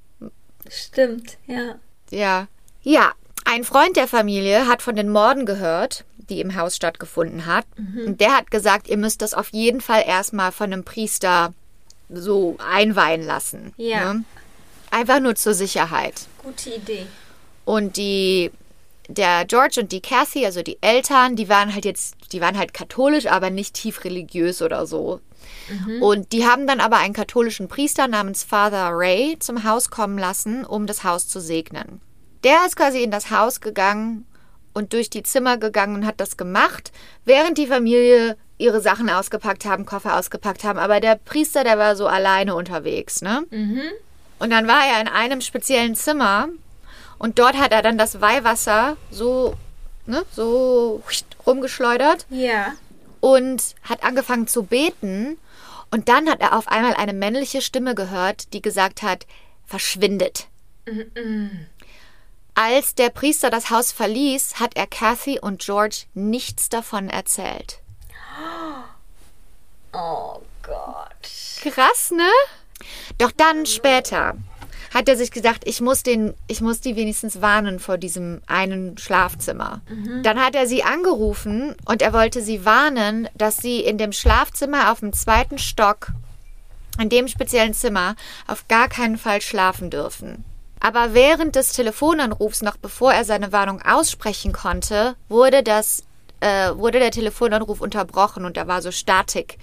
[0.69, 1.75] Stimmt, ja.
[2.09, 2.47] Ja.
[2.81, 3.13] Ja,
[3.47, 7.65] ein Freund der Familie hat von den Morden gehört, die im Haus stattgefunden hat.
[8.05, 11.53] Und der hat gesagt, ihr müsst das auf jeden Fall erstmal von einem Priester
[12.09, 13.73] so einweihen lassen.
[13.77, 14.13] Ja.
[14.13, 14.23] Ne?
[14.91, 16.27] Einfach nur zur Sicherheit.
[16.43, 17.05] Gute Idee.
[17.65, 18.51] Und die,
[19.07, 22.73] der George und die Kathy, also die Eltern, die waren halt jetzt, die waren halt
[22.73, 25.21] katholisch, aber nicht tief religiös oder so.
[26.01, 30.65] Und die haben dann aber einen katholischen Priester namens Father Ray zum Haus kommen lassen,
[30.65, 32.01] um das Haus zu segnen.
[32.43, 34.25] Der ist quasi in das Haus gegangen
[34.73, 36.91] und durch die Zimmer gegangen und hat das gemacht,
[37.25, 40.79] während die Familie ihre Sachen ausgepackt haben, Koffer ausgepackt haben.
[40.79, 43.43] Aber der Priester, der war so alleine unterwegs, ne?
[44.39, 46.47] Und dann war er in einem speziellen Zimmer
[47.17, 49.55] und dort hat er dann das Weihwasser so,
[50.05, 51.01] ne, so
[51.47, 52.73] rumgeschleudert Ja.
[53.19, 55.37] und hat angefangen zu beten.
[55.89, 59.25] Und dann hat er auf einmal eine männliche Stimme gehört, die gesagt hat,
[59.65, 60.47] verschwindet.
[62.59, 67.79] Als der Priester das Haus verließ, hat er Kathy und George nichts davon erzählt.
[69.93, 71.29] Oh Gott.
[71.61, 72.29] Krass, ne?
[73.17, 74.35] Doch dann später
[74.93, 78.97] hat er sich gedacht, ich muss den, ich muss die wenigstens warnen vor diesem einen
[78.97, 79.81] Schlafzimmer.
[80.23, 84.91] Dann hat er sie angerufen und er wollte sie warnen, dass sie in dem Schlafzimmer
[84.91, 86.09] auf dem zweiten Stock,
[86.99, 90.43] in dem speziellen Zimmer, auf gar keinen Fall schlafen dürfen.
[90.79, 96.03] Aber während des Telefonanrufs, noch bevor er seine Warnung aussprechen konnte, wurde das,
[96.39, 99.57] äh, wurde der Telefonanruf unterbrochen und da war so Statik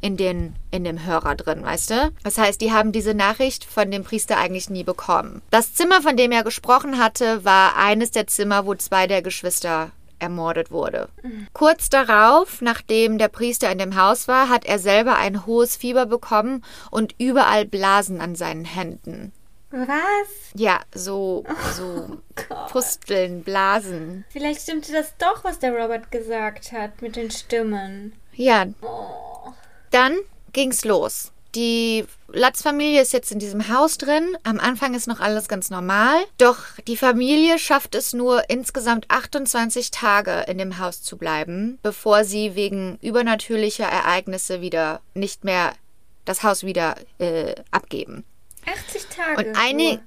[0.00, 2.12] in, den, in dem Hörer drin, weißt du?
[2.24, 5.40] Das heißt, die haben diese Nachricht von dem Priester eigentlich nie bekommen.
[5.50, 9.92] Das Zimmer, von dem er gesprochen hatte, war eines der Zimmer, wo zwei der Geschwister
[10.18, 11.08] ermordet wurde.
[11.54, 16.06] Kurz darauf, nachdem der Priester in dem Haus war, hat er selber ein hohes Fieber
[16.06, 19.32] bekommen und überall Blasen an seinen Händen.
[19.74, 20.28] Was?
[20.54, 22.18] Ja, so, so
[22.48, 22.68] Gott.
[22.70, 24.24] Pusteln, Blasen.
[24.30, 28.12] Vielleicht stimmte das doch, was der Robert gesagt hat mit den Stimmen.
[28.34, 29.52] Ja, Oh.
[29.90, 30.16] Dann
[30.52, 31.32] ging's los.
[31.54, 34.36] Die Latz-Familie ist jetzt in diesem Haus drin.
[34.42, 36.16] Am Anfang ist noch alles ganz normal.
[36.38, 36.58] Doch
[36.88, 42.56] die Familie schafft es nur insgesamt 28 Tage in dem Haus zu bleiben, bevor sie
[42.56, 45.72] wegen übernatürlicher Ereignisse wieder nicht mehr
[46.24, 48.24] das Haus wieder äh, abgeben.
[48.66, 49.48] 80 Tage.
[49.48, 50.00] Und eine nur.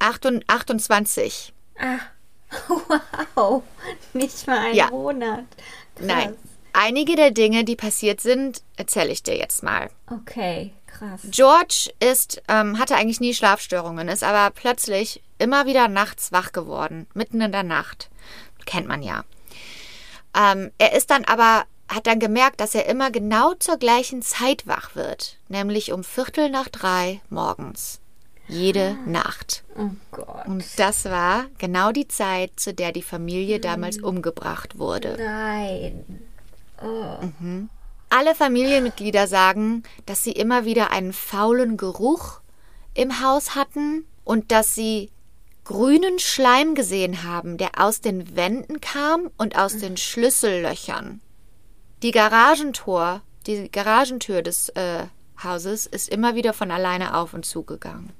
[0.00, 1.52] 28, 28.
[1.78, 1.98] Ah.
[3.34, 3.62] Wow.
[4.14, 4.90] Nicht mal ein Ja.
[4.90, 5.44] Monat.
[5.96, 6.06] Krass.
[6.06, 6.36] Nein.
[6.72, 9.90] Einige der Dinge, die passiert sind, erzähle ich dir jetzt mal.
[10.10, 11.20] Okay, krass.
[11.24, 17.06] George ist, ähm, hatte eigentlich nie Schlafstörungen, ist aber plötzlich immer wieder nachts wach geworden,
[17.14, 18.10] mitten in der Nacht.
[18.64, 19.24] Kennt man ja.
[20.36, 24.66] Ähm, er ist dann aber, hat dann gemerkt, dass er immer genau zur gleichen Zeit
[24.66, 28.00] wach wird, nämlich um Viertel nach drei morgens.
[28.48, 29.62] Jede Nacht.
[29.76, 30.46] Oh Gott.
[30.46, 35.16] Und das war genau die Zeit, zu der die Familie damals umgebracht wurde.
[35.18, 36.22] Nein.
[36.82, 37.18] Oh.
[38.08, 42.40] Alle Familienmitglieder sagen, dass sie immer wieder einen faulen Geruch
[42.94, 45.10] im Haus hatten und dass sie
[45.64, 51.20] grünen Schleim gesehen haben, der aus den Wänden kam und aus den Schlüssellöchern.
[52.02, 55.06] Die Garagentor, die Garagentür des äh,
[55.42, 58.12] Hauses ist immer wieder von alleine auf und zugegangen.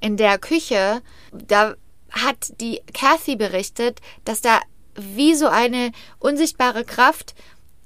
[0.00, 1.00] In der Küche,
[1.32, 1.74] da
[2.10, 4.60] hat die Kathy berichtet, dass da
[4.96, 7.34] wie so eine unsichtbare Kraft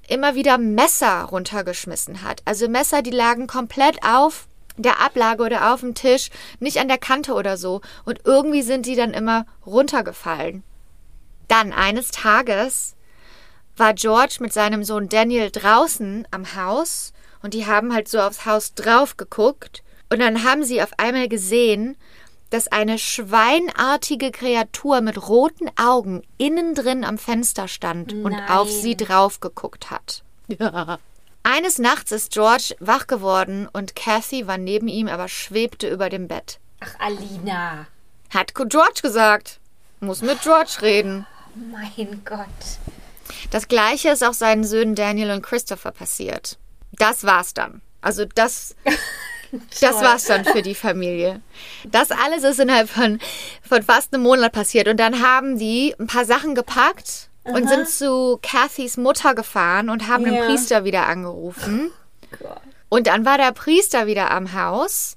[0.09, 2.43] immer wieder Messer runtergeschmissen hat.
[2.45, 6.99] Also Messer, die lagen komplett auf der Ablage oder auf dem Tisch, nicht an der
[6.99, 7.83] Kante oder so.
[8.05, 10.62] Und irgendwie sind die dann immer runtergefallen.
[11.49, 12.95] Dann eines Tages
[13.79, 17.12] war George mit seinem Sohn Daniel draußen am Haus
[17.43, 21.29] und die haben halt so aufs Haus drauf geguckt und dann haben sie auf einmal
[21.29, 21.97] gesehen,
[22.51, 28.49] dass eine schweinartige Kreatur mit roten Augen innen drin am Fenster stand und Nein.
[28.49, 30.22] auf sie drauf geguckt hat.
[31.43, 36.29] Eines Nachts ist George wach geworden und Kathy war neben ihm, aber schwebte über dem
[36.29, 36.59] Bett.
[36.81, 37.87] Ach, Alina.
[38.31, 39.61] Hat George gesagt.
[40.01, 41.26] Muss mit George reden.
[41.55, 42.47] Mein Gott.
[43.51, 46.59] Das gleiche ist auch seinen Söhnen Daniel und Christopher passiert.
[46.93, 47.80] Das war's dann.
[48.01, 48.74] Also das,
[49.80, 51.41] das war's dann für die Familie.
[51.84, 53.18] Das alles ist innerhalb von,
[53.62, 54.89] von fast einem Monat passiert.
[54.89, 60.07] Und dann haben die ein paar Sachen gepackt und sind zu Cathys Mutter gefahren und
[60.07, 60.45] haben den Ja.
[60.45, 61.91] Priester wieder angerufen.
[62.39, 62.61] Gott.
[62.91, 65.16] Und dann war der Priester wieder am Haus.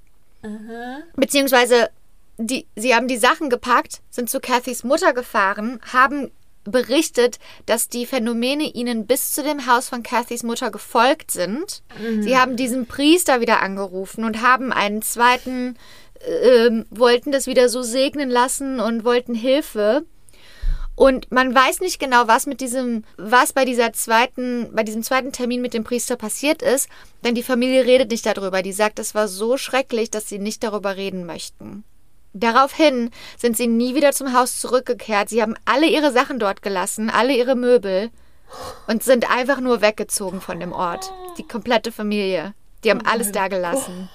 [1.16, 1.90] Beziehungsweise
[2.38, 6.32] die, sie haben die Sachen gepackt, sind zu Cathys Mutter gefahren, haben
[6.64, 11.84] berichtet, dass die Phänomene ihnen bis zu dem Haus von Cathys Mutter gefolgt sind.
[12.22, 15.78] Sie haben diesen Priester wieder angerufen und haben einen zweiten,
[16.44, 20.06] ähm, wollten das wieder so segnen lassen und wollten Hilfe.
[20.96, 25.32] Und man weiß nicht genau, was mit diesem, was bei dieser zweiten, bei diesem zweiten
[25.32, 26.90] Termin mit dem Priester passiert ist,
[27.24, 28.62] denn die Familie redet nicht darüber.
[28.62, 31.84] Die sagt, es war so schrecklich, dass sie nicht darüber reden möchten.
[32.34, 35.30] Daraufhin sind sie nie wieder zum Haus zurückgekehrt.
[35.30, 38.10] Sie haben alle ihre Sachen dort gelassen, alle ihre Möbel
[38.88, 41.12] und sind einfach nur weggezogen von dem Ort.
[41.38, 42.54] Die komplette Familie.
[42.84, 44.10] Die haben alles da gelassen.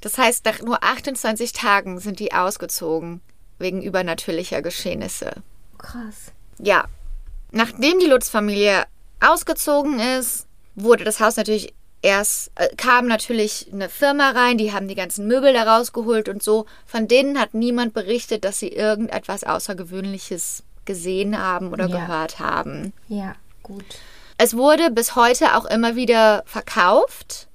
[0.00, 3.20] Das heißt, nach nur 28 Tagen sind die ausgezogen
[3.58, 5.30] wegen übernatürlicher Geschehnisse.
[5.76, 6.32] Krass.
[6.58, 6.84] Ja,
[7.50, 8.84] nachdem die Lutz-Familie
[9.20, 14.88] ausgezogen ist, wurde das Haus natürlich erst, äh, kam natürlich eine Firma rein, die haben
[14.88, 16.66] die ganzen Möbel da rausgeholt und so.
[16.86, 21.98] Von denen hat niemand berichtet, dass sie irgendetwas Außergewöhnliches gesehen haben oder Ja.
[22.06, 22.92] gehört haben.
[23.08, 23.84] Ja, gut.
[24.38, 27.46] Es wurde bis heute auch immer wieder verkauft.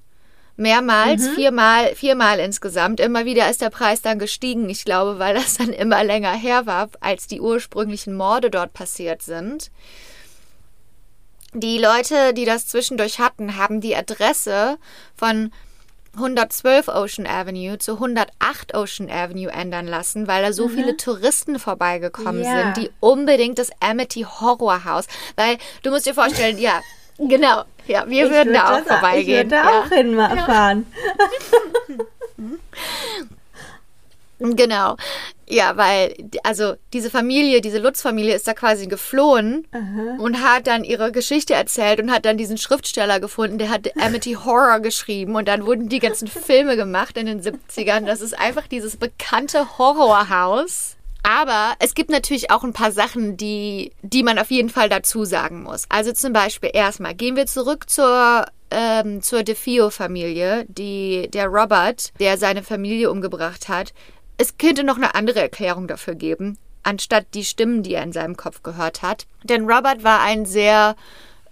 [0.58, 2.98] Mehrmals, viermal, viermal insgesamt.
[3.00, 4.70] Immer wieder ist der Preis dann gestiegen.
[4.70, 9.20] Ich glaube, weil das dann immer länger her war, als die ursprünglichen Morde dort passiert
[9.20, 9.70] sind.
[11.58, 14.76] Die Leute, die das zwischendurch hatten, haben die Adresse
[15.16, 15.50] von
[16.14, 22.42] 112 Ocean Avenue zu 108 Ocean Avenue ändern lassen, weil da so viele Touristen vorbeigekommen
[22.44, 22.62] Ja.
[22.74, 26.80] sind, die unbedingt das Amity Horror House, weil du musst dir vorstellen, ja,
[27.18, 29.36] genau, ja, wir würden da auch das- Ich vorbeigehen.
[29.36, 29.80] würde da ja.
[29.80, 30.86] auch hinfahren.
[34.38, 34.96] Genau.
[35.48, 39.66] Ja, weil, also diese Familie, diese Lutz-Familie ist da quasi geflohen
[40.18, 44.32] und hat dann ihre Geschichte erzählt und hat dann diesen Schriftsteller gefunden, der hat Amity
[44.44, 48.04] Horror geschrieben und dann wurden die ganzen Filme gemacht in den 70ern.
[48.04, 50.96] Das ist einfach dieses bekannte Horrorhaus.
[51.22, 55.24] Aber es gibt natürlich auch ein paar Sachen, die, die man auf jeden Fall dazu
[55.24, 55.84] sagen muss.
[55.88, 62.36] Also zum Beispiel erstmal gehen wir zurück zur ähm, zur DeFio-Familie, die der Robert, der
[62.38, 63.92] seine Familie umgebracht hat.
[64.36, 68.36] Es könnte noch eine andere Erklärung dafür geben, anstatt die Stimmen, die er in seinem
[68.36, 69.26] Kopf gehört hat.
[69.44, 70.96] Denn Robert war ein sehr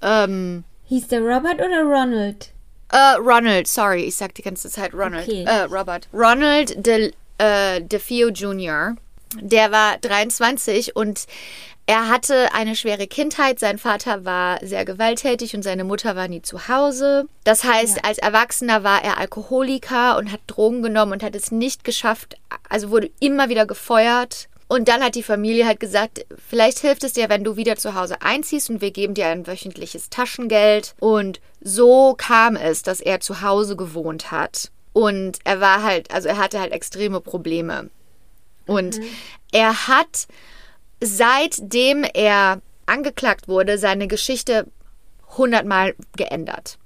[0.03, 2.51] ähm, Hieß der Robert oder Ronald?
[2.93, 5.27] äh, Ronald, sorry, ich sag die ganze Zeit Ronald.
[5.27, 5.45] Okay.
[5.45, 6.09] Äh, Robert.
[6.13, 8.97] Ronald De, äh, DeFeo Jr.,
[9.41, 11.27] der war 23 und
[11.87, 13.59] er hatte eine schwere Kindheit.
[13.59, 17.27] Sein Vater war sehr gewalttätig und seine Mutter war nie zu Hause.
[17.45, 21.85] Das heißt, als Erwachsener war er Alkoholiker und hat Drogen genommen und hat es nicht
[21.85, 22.37] geschafft,
[22.69, 24.49] also wurde immer wieder gefeuert.
[24.67, 27.95] Und dann hat die Familie halt gesagt, vielleicht hilft es dir, wenn du wieder zu
[27.95, 30.95] Hause einziehst und wir geben dir ein wöchentliches Taschengeld.
[31.01, 34.71] Und so kam es, dass er zu Hause gewohnt hat.
[34.95, 37.91] Und er war halt, also er hatte halt extreme Probleme.
[38.67, 39.01] Und
[39.53, 40.27] er hat
[41.01, 44.67] seitdem er angeklagt wurde, seine Geschichte
[45.37, 46.79] hundertmal geändert.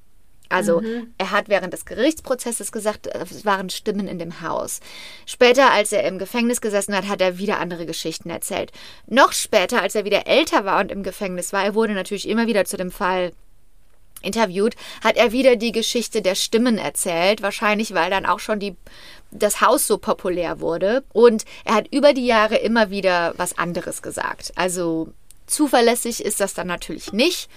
[0.48, 0.82] Also
[1.18, 4.80] er hat während des Gerichtsprozesses gesagt, es waren Stimmen in dem Haus.
[5.26, 8.72] Später, als er im Gefängnis gesessen hat, hat er wieder andere Geschichten erzählt.
[9.06, 12.46] Noch später, als er wieder älter war und im Gefängnis war, er wurde natürlich immer
[12.46, 13.32] wieder zu dem Fall
[14.22, 18.76] interviewt, hat er wieder die Geschichte der Stimmen erzählt, wahrscheinlich weil dann auch schon die,
[19.30, 21.04] das Haus so populär wurde.
[21.12, 24.52] Und er hat über die Jahre immer wieder was anderes gesagt.
[24.56, 25.12] Also
[25.46, 27.48] zuverlässig ist das dann natürlich nicht.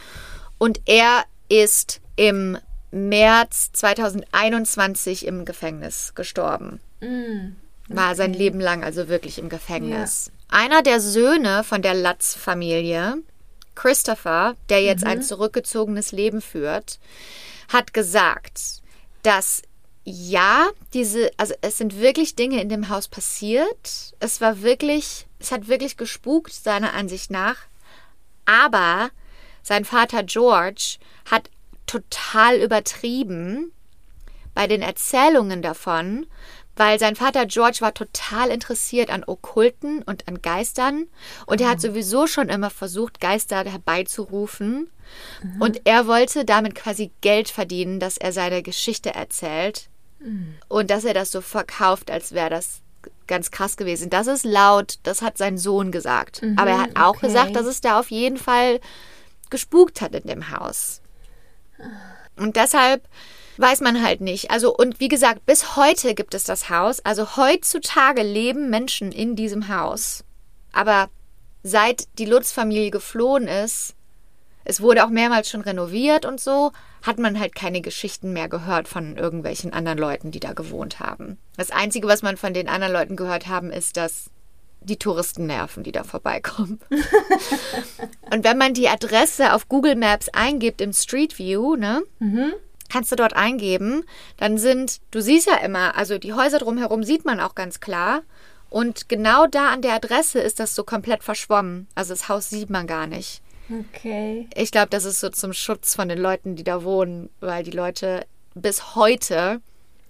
[0.57, 2.57] Und er ist im
[2.91, 6.79] März 2021 im Gefängnis gestorben.
[7.87, 10.31] War sein Leben lang also wirklich im Gefängnis.
[10.49, 13.15] Einer der Söhne von der Latz-Familie,
[13.75, 16.99] Christopher, der jetzt ein zurückgezogenes Leben führt,
[17.69, 18.81] hat gesagt,
[19.23, 19.61] dass
[20.03, 24.13] ja, diese, also es sind wirklich Dinge in dem Haus passiert.
[24.19, 27.57] Es war wirklich, es hat wirklich gespukt, seiner Ansicht nach.
[28.45, 29.11] Aber
[29.61, 30.97] sein Vater George
[31.29, 31.49] hat
[31.85, 33.71] total übertrieben
[34.53, 36.25] bei den Erzählungen davon,
[36.81, 41.05] weil sein Vater George war total interessiert an Okkulten und an Geistern
[41.45, 44.89] und er hat sowieso schon immer versucht, Geister herbeizurufen.
[45.59, 49.89] Und er wollte damit quasi Geld verdienen, dass er seine Geschichte erzählt
[50.69, 52.81] und dass er das so verkauft, als wäre das
[53.27, 54.09] ganz krass gewesen.
[54.09, 56.41] Das ist laut, das hat sein Sohn gesagt.
[56.55, 57.27] Aber er hat auch okay.
[57.27, 58.79] gesagt, dass es da auf jeden Fall
[59.51, 61.01] gespukt hat in dem Haus.
[62.37, 63.07] Und deshalb
[63.57, 64.51] weiß man halt nicht.
[64.51, 66.99] Also, und wie gesagt, bis heute gibt es das Haus.
[67.01, 70.23] Also heutzutage leben Menschen in diesem Haus.
[70.71, 71.09] Aber
[71.63, 73.95] seit die Lutz-Familie geflohen ist,
[74.63, 76.71] es wurde auch mehrmals schon renoviert und so,
[77.01, 81.39] hat man halt keine Geschichten mehr gehört von irgendwelchen anderen Leuten, die da gewohnt haben.
[81.57, 84.29] Das Einzige, was man von den anderen Leuten gehört haben, ist, dass
[84.81, 86.79] die Touristen nerven, die da vorbeikommen.
[88.31, 92.03] und wenn man die Adresse auf Google Maps eingibt im Street View, ne,
[92.91, 94.03] kannst du dort eingeben,
[94.37, 98.21] dann sind, du siehst ja immer, also die Häuser drumherum sieht man auch ganz klar.
[98.69, 101.87] Und genau da an der Adresse ist das so komplett verschwommen.
[101.95, 103.41] Also das Haus sieht man gar nicht.
[103.69, 104.47] Okay.
[104.55, 107.71] Ich glaube, das ist so zum Schutz von den Leuten, die da wohnen, weil die
[107.71, 109.61] Leute bis heute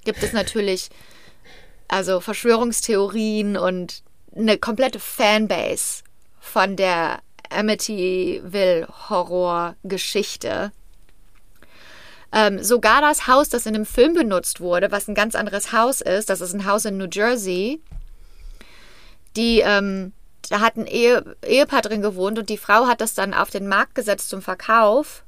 [0.03, 0.89] gibt es natürlich
[1.87, 4.03] also Verschwörungstheorien und
[4.35, 6.03] eine komplette Fanbase
[6.39, 7.19] von der
[7.49, 10.71] Amityville Horror-Geschichte.
[12.33, 16.01] Ähm, sogar das Haus, das in dem Film benutzt wurde, was ein ganz anderes Haus
[16.01, 17.81] ist, das ist ein Haus in New Jersey,
[19.35, 20.13] die ähm,
[20.49, 23.67] da hat ein Ehe, Ehepaar drin gewohnt und die Frau hat das dann auf den
[23.67, 25.23] Markt gesetzt zum Verkauf.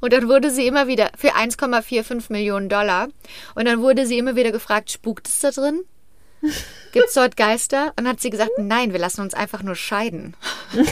[0.00, 3.08] Und dann wurde sie immer wieder für 1,45 Millionen Dollar.
[3.54, 5.82] Und dann wurde sie immer wieder gefragt, spukt es da drin?
[6.92, 7.88] Gibt es dort Geister?
[7.88, 10.36] Und dann hat sie gesagt, nein, wir lassen uns einfach nur scheiden.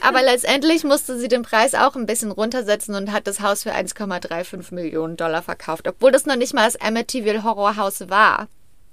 [0.00, 3.72] Aber letztendlich musste sie den Preis auch ein bisschen runtersetzen und hat das Haus für
[3.72, 8.48] 1,35 Millionen Dollar verkauft, obwohl das noch nicht mal das Amityville Horrorhaus war.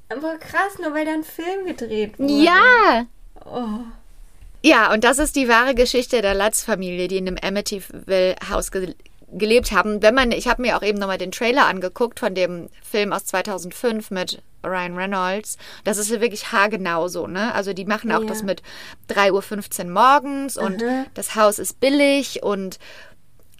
[0.09, 2.33] Aber krass, nur weil da ein Film gedreht wurde.
[2.33, 3.05] Ja!
[3.45, 3.79] Oh.
[4.65, 8.95] Ja, und das ist die wahre Geschichte der Lutz-Familie, die in dem Amityville-Haus ge
[9.37, 10.01] gelebt haben.
[10.01, 13.25] Wenn man, ich habe mir auch eben nochmal den Trailer angeguckt von dem Film aus
[13.25, 15.57] 2005 mit Ryan Reynolds.
[15.83, 17.53] Das ist ja wirklich haargenau so, ne?
[17.53, 18.27] Also die machen auch Ja.
[18.27, 18.61] das mit
[19.09, 21.05] 3.15 Uhr morgens und Aha.
[21.13, 22.79] das Haus ist billig und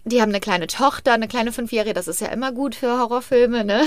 [0.06, 1.94] die haben eine kleine Tochter, eine kleine Fünfjährige.
[1.94, 3.82] Das ist ja immer gut für Horrorfilme, ne?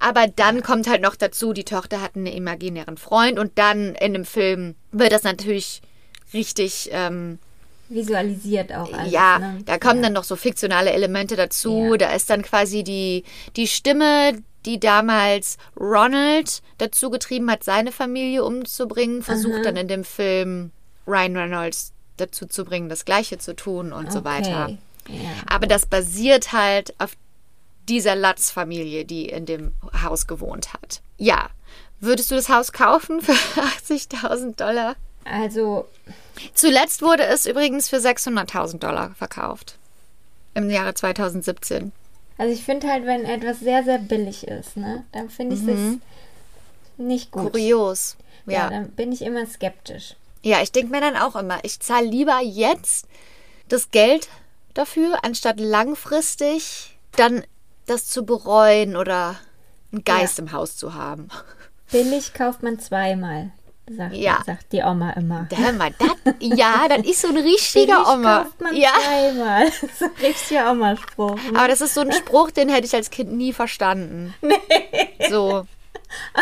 [0.00, 4.12] Aber dann kommt halt noch dazu, die Tochter hat einen imaginären Freund und dann in
[4.12, 5.82] dem Film wird das natürlich
[6.34, 7.38] richtig, ähm,
[7.94, 9.12] Visualisiert auch alles.
[9.12, 9.58] ja, ne?
[9.64, 10.04] da kommen ja.
[10.04, 11.90] dann noch so fiktionale Elemente dazu.
[11.92, 11.96] Ja.
[11.98, 13.24] Da ist dann quasi die,
[13.56, 20.04] die Stimme, die damals Ronald dazu getrieben hat, seine Familie umzubringen, versucht dann in dem
[20.04, 20.70] Film
[21.06, 24.66] Ryan Reynolds dazu zu bringen, das Gleiche zu tun und so weiter.
[24.66, 24.78] Okay.
[25.08, 25.30] Ja.
[25.48, 27.16] Aber das basiert halt auf
[27.88, 29.72] dieser Latz-Familie, die in dem
[30.02, 31.02] Haus gewohnt hat.
[31.18, 31.48] Ja.
[32.00, 33.32] Würdest du das Haus kaufen für
[33.92, 34.96] 80.000 Dollar?
[35.24, 35.86] Also,
[36.54, 39.78] Zuletzt wurde es übrigens für 600.000 Dollar verkauft.
[40.54, 41.92] Im Jahre 2017.
[42.38, 45.98] also ich finde halt, wenn etwas sehr, sehr billig ist, ne, dann finde ich es
[46.98, 47.44] nicht gut.
[47.44, 47.50] Mhm.
[47.52, 48.16] Kurios.
[48.46, 48.70] Ja, Ja.
[48.70, 50.14] dann bin ich immer skeptisch.
[50.42, 53.06] Ja, ich denke mir dann auch immer, ich zahle lieber jetzt
[53.68, 54.28] das Geld
[54.74, 57.44] dafür, anstatt langfristig dann
[57.86, 59.36] das zu bereuen oder
[59.92, 61.28] einen Geist im Haus zu haben.
[61.92, 63.52] Billig kauft man zweimal,
[63.96, 64.42] sagt, Ja.
[64.46, 65.48] sagt die Oma immer.
[65.54, 68.44] Hör mal, das, ja, das ist so ein richtiger Oma.
[68.44, 69.64] kauft man Ja, zweimal.
[69.70, 71.38] Das ist ein richtiger Oma-Spruch.
[71.54, 74.34] aber das ist so ein Spruch, den hätte ich als Kind nie verstanden.
[74.40, 74.58] Nee.
[75.30, 75.66] So,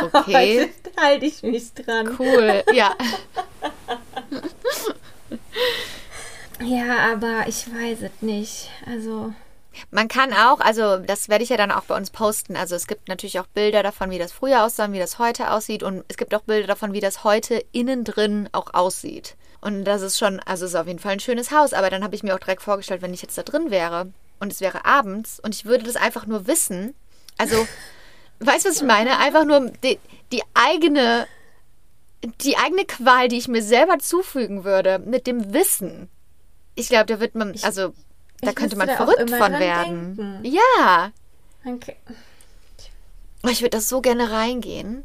[0.02, 2.16] okay, Heute halte ich mich dran.
[2.18, 2.94] cool, ja.
[6.62, 8.68] Ja, aber ich weiß es nicht.
[8.86, 9.32] Also,
[9.90, 12.56] Man kann auch, also das werde ich ja dann auch bei uns posten.
[12.56, 15.82] Also es gibt natürlich auch Bilder davon, wie das früher aussah, wie das heute aussieht.
[15.82, 19.36] Und es gibt auch Bilder davon, wie das heute innen drin auch aussieht.
[19.60, 21.72] Und das ist schon, also es ist auf jeden Fall ein schönes Haus.
[21.72, 24.52] Aber dann habe ich mir auch direkt vorgestellt, wenn ich jetzt da drin wäre und
[24.52, 26.94] es wäre abends und ich würde das einfach nur wissen.
[27.38, 27.66] Also,
[28.40, 29.18] weißt du, was ich meine?
[29.18, 29.98] Einfach nur die,
[30.32, 31.26] die eigene,
[32.40, 36.08] die eigene Qual, die ich mir selber zufügen würde, mit dem Wissen.
[36.74, 37.92] Ich glaube, da wird man, also
[38.40, 40.16] da ich könnte man da verrückt von werden.
[40.16, 40.44] denken.
[40.44, 41.12] Ja.
[41.64, 41.96] okay.
[43.42, 45.04] Oh, Ich würde das so gerne reingehen.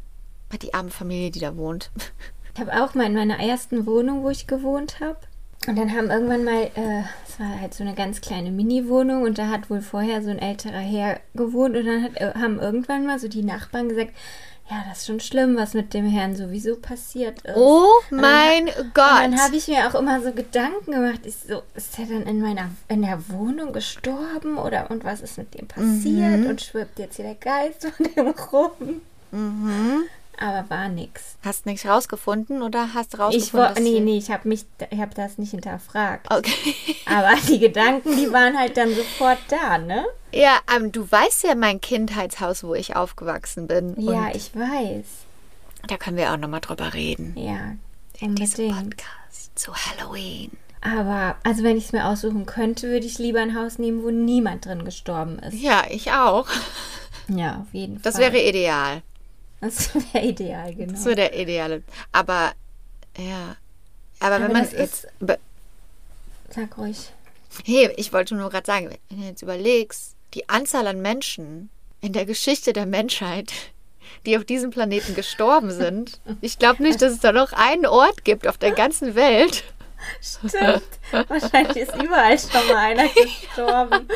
[0.50, 1.90] Bei die arme Familie, die da wohnt.
[2.54, 5.18] Ich habe auch mal in meiner ersten Wohnung, wo ich gewohnt habe.
[5.66, 9.36] Und dann haben irgendwann mal, äh, es war halt so eine ganz kleine Mini-Wohnung und
[9.36, 13.04] da hat wohl vorher so ein älterer Herr gewohnt und dann hat, äh, haben irgendwann
[13.04, 14.12] mal so die Nachbarn gesagt,
[14.70, 17.56] ja, das ist schon schlimm, was mit dem Herrn sowieso passiert ist.
[17.56, 19.04] Oh Und dann mein Und Gott.
[19.22, 22.40] dann habe ich mir auch immer so Gedanken gemacht, ich so, ist er dann in
[22.40, 26.46] meiner in der Wohnung gestorben oder und was ist mit dem passiert Mhm.
[26.46, 29.00] und schwirbt jetzt hier der Geist von dem rum?
[29.30, 30.02] Mhm.
[30.38, 31.36] Aber war nix.
[31.44, 33.74] Hast nichts rausgefunden oder hast Ich rausgefunden?
[33.74, 36.30] dass nee, nee, ich habe mich, ich habe das nicht hinterfragt.
[36.30, 36.74] Okay.
[37.06, 40.04] Aber die Gedanken, die waren halt dann sofort da, ne?
[40.32, 43.94] Ja, ähm, du weißt ja mein Kindheitshaus, wo ich aufgewachsen bin.
[43.98, 45.06] Ja, ich weiß.
[45.88, 47.32] da können wir auch nochmal drüber reden.
[47.36, 47.76] Ja,
[48.18, 48.68] In diesem.
[48.68, 50.50] Podcast zu Halloween.
[50.82, 54.10] Aber also wenn ich es mir aussuchen könnte, würde ich lieber ein Haus nehmen, wo
[54.10, 55.54] niemand drin gestorben ist.
[55.54, 56.46] Ja, ich auch.
[57.28, 58.32] Ja, auf jeden Das Fall.
[58.32, 59.02] wäre ideal.
[59.60, 60.92] Das wäre ideal, genau.
[60.92, 61.82] Das wäre der ideale.
[62.12, 62.52] Aber,
[63.18, 63.56] ja.
[64.20, 65.38] Aber, Aber wenn man ist- Be-
[66.50, 67.10] Sag ruhig.
[67.64, 72.12] Hey, ich wollte nur gerade sagen, wenn du jetzt überlegst, die Anzahl an Menschen in
[72.12, 73.52] der Geschichte der Menschheit,
[74.26, 78.24] die auf diesem Planeten gestorben sind, ich glaube nicht, dass es da noch einen Ort
[78.24, 79.64] gibt auf der ganzen Welt.
[80.20, 80.82] Stimmt.
[81.28, 84.08] Wahrscheinlich ist überall schon mal einer gestorben.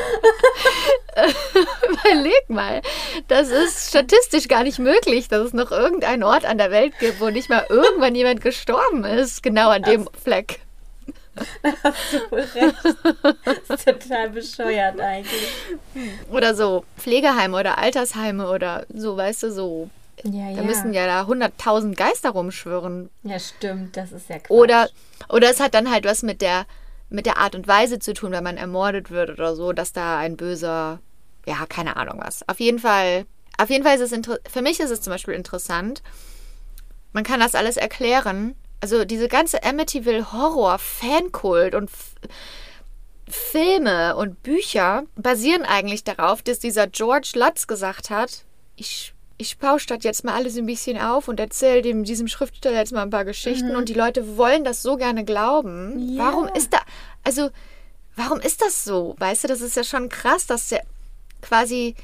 [1.89, 2.81] Überleg mal,
[3.27, 7.19] das ist statistisch gar nicht möglich, dass es noch irgendeinen Ort an der Welt gibt,
[7.19, 10.59] wo nicht mal irgendwann jemand gestorben ist, genau an dem Fleck.
[11.83, 12.75] Hast du wohl recht.
[13.45, 15.47] Das ist total bescheuert eigentlich.
[16.29, 19.89] Oder so Pflegeheime oder Altersheime oder so, weißt du, so.
[20.23, 20.55] Ja, ja.
[20.57, 23.09] Da müssen ja da hunderttausend Geister rumschwirren.
[23.23, 23.97] Ja, stimmt.
[23.97, 24.51] Das ist ja Quatsch.
[24.51, 24.89] Oder,
[25.29, 26.65] oder es hat dann halt was mit der,
[27.09, 30.17] mit der Art und Weise zu tun, wenn man ermordet wird oder so, dass da
[30.17, 30.99] ein böser,
[31.45, 32.47] ja, keine Ahnung was.
[32.47, 33.25] Auf jeden Fall,
[33.57, 36.03] auf jeden Fall ist es für mich ist es zum Beispiel interessant.
[37.13, 38.55] Man kann das alles erklären.
[38.79, 42.15] Also diese ganze Amityville Horror Fankult und F
[43.27, 48.43] Filme und Bücher basieren eigentlich darauf, dass dieser George Lutz gesagt hat,
[48.75, 52.77] ich ich bausche das jetzt mal alles ein bisschen auf und erzähle dem diesem Schriftsteller
[52.77, 56.15] jetzt mal ein paar Geschichten und die Leute wollen das so gerne glauben.
[56.15, 56.25] Ja.
[56.25, 56.79] Warum ist da
[57.23, 57.49] also
[58.15, 59.15] warum ist das so?
[59.17, 60.83] Weißt du, das ist ja schon krass, dass der
[61.41, 61.95] quasi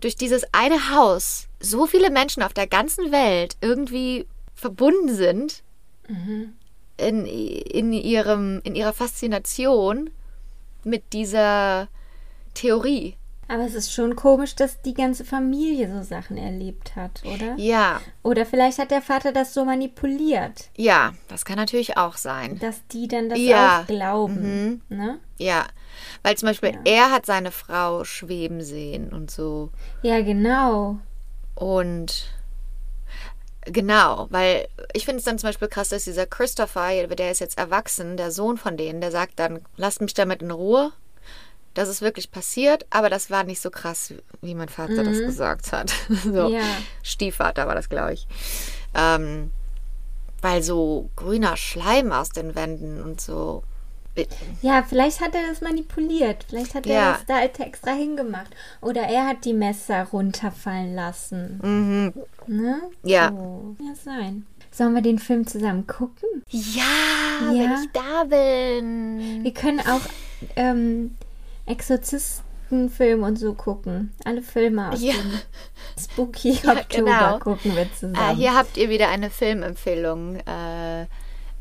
[0.00, 5.62] durch dieses eine Haus so viele Menschen auf der ganzen Welt irgendwie verbunden sind
[6.98, 10.10] in, in, ihrem, in ihrer Faszination
[10.84, 11.88] mit dieser
[12.52, 13.16] Theorie.
[13.48, 17.54] Aber es ist schon komisch, dass die ganze Familie so Sachen erlebt hat, oder?
[17.56, 22.58] Ja, Oder vielleicht hat der Vater das so manipuliert, ja, das kann natürlich auch sein.
[22.58, 23.82] dass die dann das Ja.
[23.82, 24.82] auch glauben.
[24.88, 25.18] Ne?
[25.38, 25.66] Ja,
[26.22, 29.70] weil zum Beispiel er hat seine Frau schweben sehen und so.
[30.02, 30.98] Ja, genau.
[31.54, 32.30] Und
[33.62, 37.58] genau, weil ich finde es dann zum Beispiel krass, dass dieser Christopher, der ist jetzt
[37.58, 40.92] erwachsen, der Sohn von denen, der sagt dann, lasst mich damit in Ruhe.
[41.74, 45.72] Das ist wirklich passiert, aber das war nicht so krass, wie mein Vater das gesagt
[45.72, 45.92] hat.
[46.24, 46.62] so, Ja.
[47.02, 48.26] Stiefvater war das, glaube ich.
[48.94, 49.50] Ähm,
[50.40, 53.62] weil so grüner Schleim aus den Wänden und so.
[54.62, 56.44] Ja, vielleicht hat er das manipuliert.
[56.48, 57.12] Vielleicht hat er Ja.
[57.14, 58.54] das da extra hingemacht.
[58.80, 61.58] Oder er hat die Messer runterfallen lassen.
[61.60, 62.12] Mhm.
[62.46, 62.80] Ne?
[63.02, 63.30] Ja.
[63.30, 63.74] So.
[63.80, 64.46] Ja, sein.
[64.70, 66.28] Sollen wir den Film zusammen gucken?
[66.48, 66.82] Ja,
[67.52, 67.58] Ja.
[67.60, 69.42] wenn ich da bin.
[69.42, 70.00] Wir können auch
[70.54, 71.16] ähm,
[71.66, 74.12] Exorzistenfilm und so gucken.
[74.24, 75.12] Alle Filme aus Ja.
[75.14, 75.32] dem
[75.98, 77.38] Spooky Ja, Oktober genau.
[77.38, 78.36] gucken wir Äh, zusammen.
[78.36, 80.36] hier habt ihr wieder eine Filmempfehlung.
[80.36, 81.06] Äh,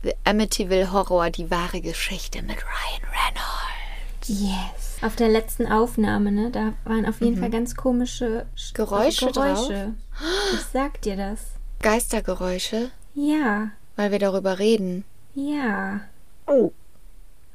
[0.03, 4.27] The Amityville Horror, die wahre Geschichte mit Ryan Reynolds.
[4.27, 4.97] Yes.
[5.01, 6.49] Auf der letzten Aufnahme, ne?
[6.51, 8.73] Da waren auf jeden Fall ganz komische Sch- Mhm.
[8.75, 9.93] Geräusche Geräusche.
[10.53, 11.39] Ich sag dir das.
[11.81, 15.03] Geistergeräusche, Ja, weil wir darüber reden.
[15.35, 16.01] ja.
[16.47, 16.71] Oh.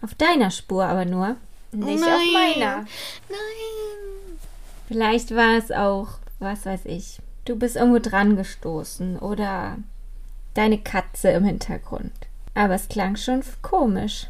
[0.00, 1.36] Auf deiner Spur aber nur.
[1.72, 2.32] Nicht auf Nein.
[2.32, 2.76] meiner.
[3.28, 4.38] Nein.
[4.88, 7.18] Vielleicht war es auch, was weiß ich.
[7.44, 9.76] Du bist irgendwo dran gestoßen oder
[10.54, 12.12] deine Katze im Hintergrund.
[12.54, 14.26] Aber es klang schon komisch.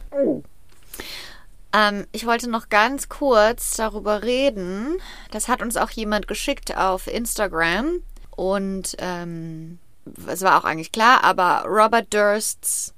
[1.72, 4.98] Ähm, ich wollte noch ganz kurz darüber reden.
[5.30, 8.00] Das hat uns auch jemand geschickt auf Instagram.
[8.30, 9.78] Und ähm,
[10.26, 12.94] es war auch eigentlich klar, aber Robert Dursts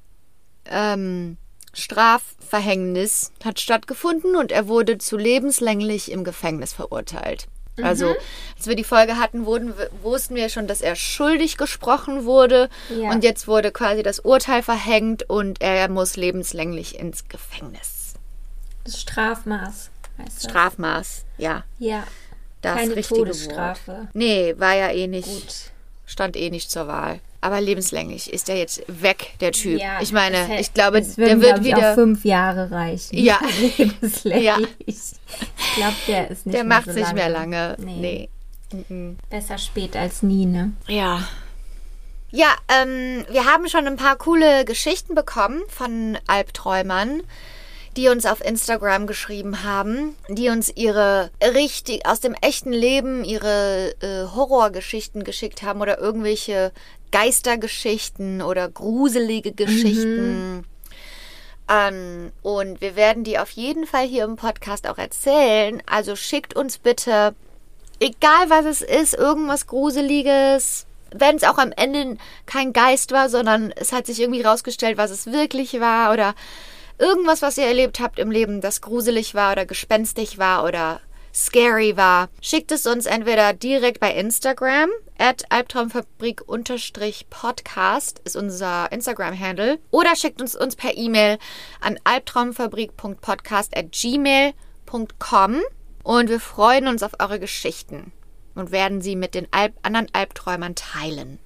[0.67, 1.37] ähm,
[1.73, 7.47] Strafverhängnis hat stattgefunden und er wurde zu lebenslänglich im Gefängnis verurteilt.
[7.83, 8.15] Also,
[8.59, 12.69] als wir die Folge hatten, wurden, wir- wussten wir schon, dass er schuldig gesprochen wurde.
[12.95, 13.11] Ja.
[13.11, 18.15] Und jetzt wurde quasi das Urteil verhängt und er muss lebenslänglich ins Gefängnis.
[18.85, 20.43] Das Strafmaß heißt das.
[20.51, 21.65] Strafmaß, ja.
[21.79, 22.05] Ja,
[22.61, 23.93] Das keine richtige Todesstrafe.
[23.93, 24.09] Wort.
[24.15, 25.29] Nee, war ja eh nicht.
[25.29, 25.55] Gut.
[26.05, 27.21] Stand eh nicht zur Wahl.
[27.43, 29.81] Aber lebenslänglich ist er jetzt weg, der Typ.
[29.81, 31.95] Ja, ich meine, es hä- ich glaube, es der würden, wird glaub wieder.
[31.95, 33.17] fünf Jahre reichen.
[33.19, 33.39] Ja.
[33.79, 34.45] Lebenslänglich.
[34.45, 34.59] Ja.
[34.87, 37.15] Ich glaube, der ist nicht Der mehr macht so nicht lange.
[37.15, 37.77] mehr lange.
[37.79, 38.29] Nee.
[38.73, 38.85] Nee.
[38.89, 39.17] Mhm.
[39.31, 40.73] Besser spät als nie, ne?
[40.87, 41.27] Ja.
[42.31, 47.23] Ja, ähm, wir haben schon ein paar coole Geschichten bekommen von Albträumern,
[47.97, 53.95] die uns auf Instagram geschrieben haben, die uns ihre richtig aus dem echten Leben ihre
[54.01, 56.71] äh, Horrorgeschichten geschickt haben oder irgendwelche
[57.11, 60.65] Geistergeschichten oder gruselige Geschichten.
[61.69, 65.83] Ähm, und wir werden die auf jeden Fall hier im Podcast auch erzählen.
[65.87, 67.35] Also schickt uns bitte
[68.01, 70.87] egal was es ist, irgendwas Gruseliges.
[71.13, 75.11] Wenn es auch am Ende kein Geist war, sondern es hat sich irgendwie rausgestellt, was
[75.11, 76.35] es wirklich war oder
[76.99, 81.01] irgendwas, was ihr erlebt habt im Leben, das gruselig war oder gespenstig war oder
[81.35, 90.17] scary war, schickt es uns entweder direkt bei Instagram at albtraumfabrik-podcast ist unser Instagram-Handle oder
[90.17, 91.39] schickt uns uns per E-Mail
[91.81, 95.61] an albtraumfabrik.podcast at gmail.com
[96.03, 98.13] und wir freuen uns auf eure Geschichten
[98.55, 101.39] und werden sie mit den Alp anderen Albträumern teilen.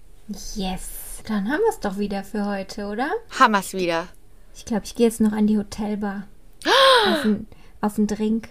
[0.54, 1.22] Yes.
[1.26, 3.10] Dann haben wir es doch wieder für heute, oder?
[3.38, 4.08] Hammer's wieder.
[4.54, 6.28] Ich glaube, ich gehe jetzt noch an die Hotelbar.
[7.08, 7.46] Auf einen,
[7.80, 8.48] auf einen Drink.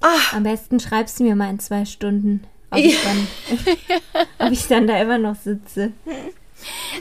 [0.00, 0.36] Ah.
[0.36, 3.26] Am besten schreibst du mir mal in zwei Stunden, ob ich, dann,
[4.46, 5.92] ob ich dann da immer noch sitze.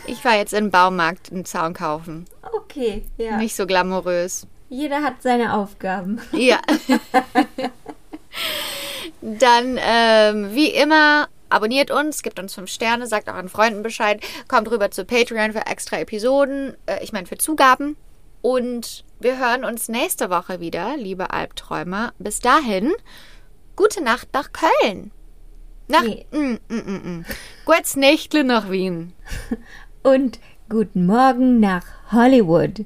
[0.07, 2.25] Ich war jetzt den Baumarkt einen Zaun kaufen.
[2.55, 3.37] Okay, ja.
[3.37, 4.47] Nicht so glamourös.
[4.69, 6.21] Jeder hat seine Aufgaben.
[6.31, 6.59] Ja.
[9.21, 14.69] Dann, ähm, wie immer, abonniert uns, gebt uns fünf Sterne, sagt euren Freunden Bescheid, kommt
[14.69, 17.95] rüber zu Patreon für extra Episoden, äh, ich meine für Zugaben.
[18.41, 22.13] Und wir hören uns nächste Woche wieder, liebe Albträumer.
[22.19, 22.93] Bis dahin,
[23.75, 25.09] gute Nacht nach Köln.
[25.87, 26.27] Nach, Nee.
[26.31, 27.25] mm, mm, mm, mm.
[27.65, 29.13] Gutes Nächtle nach Wien.
[30.03, 32.85] Und guten Morgen nach Hollywood.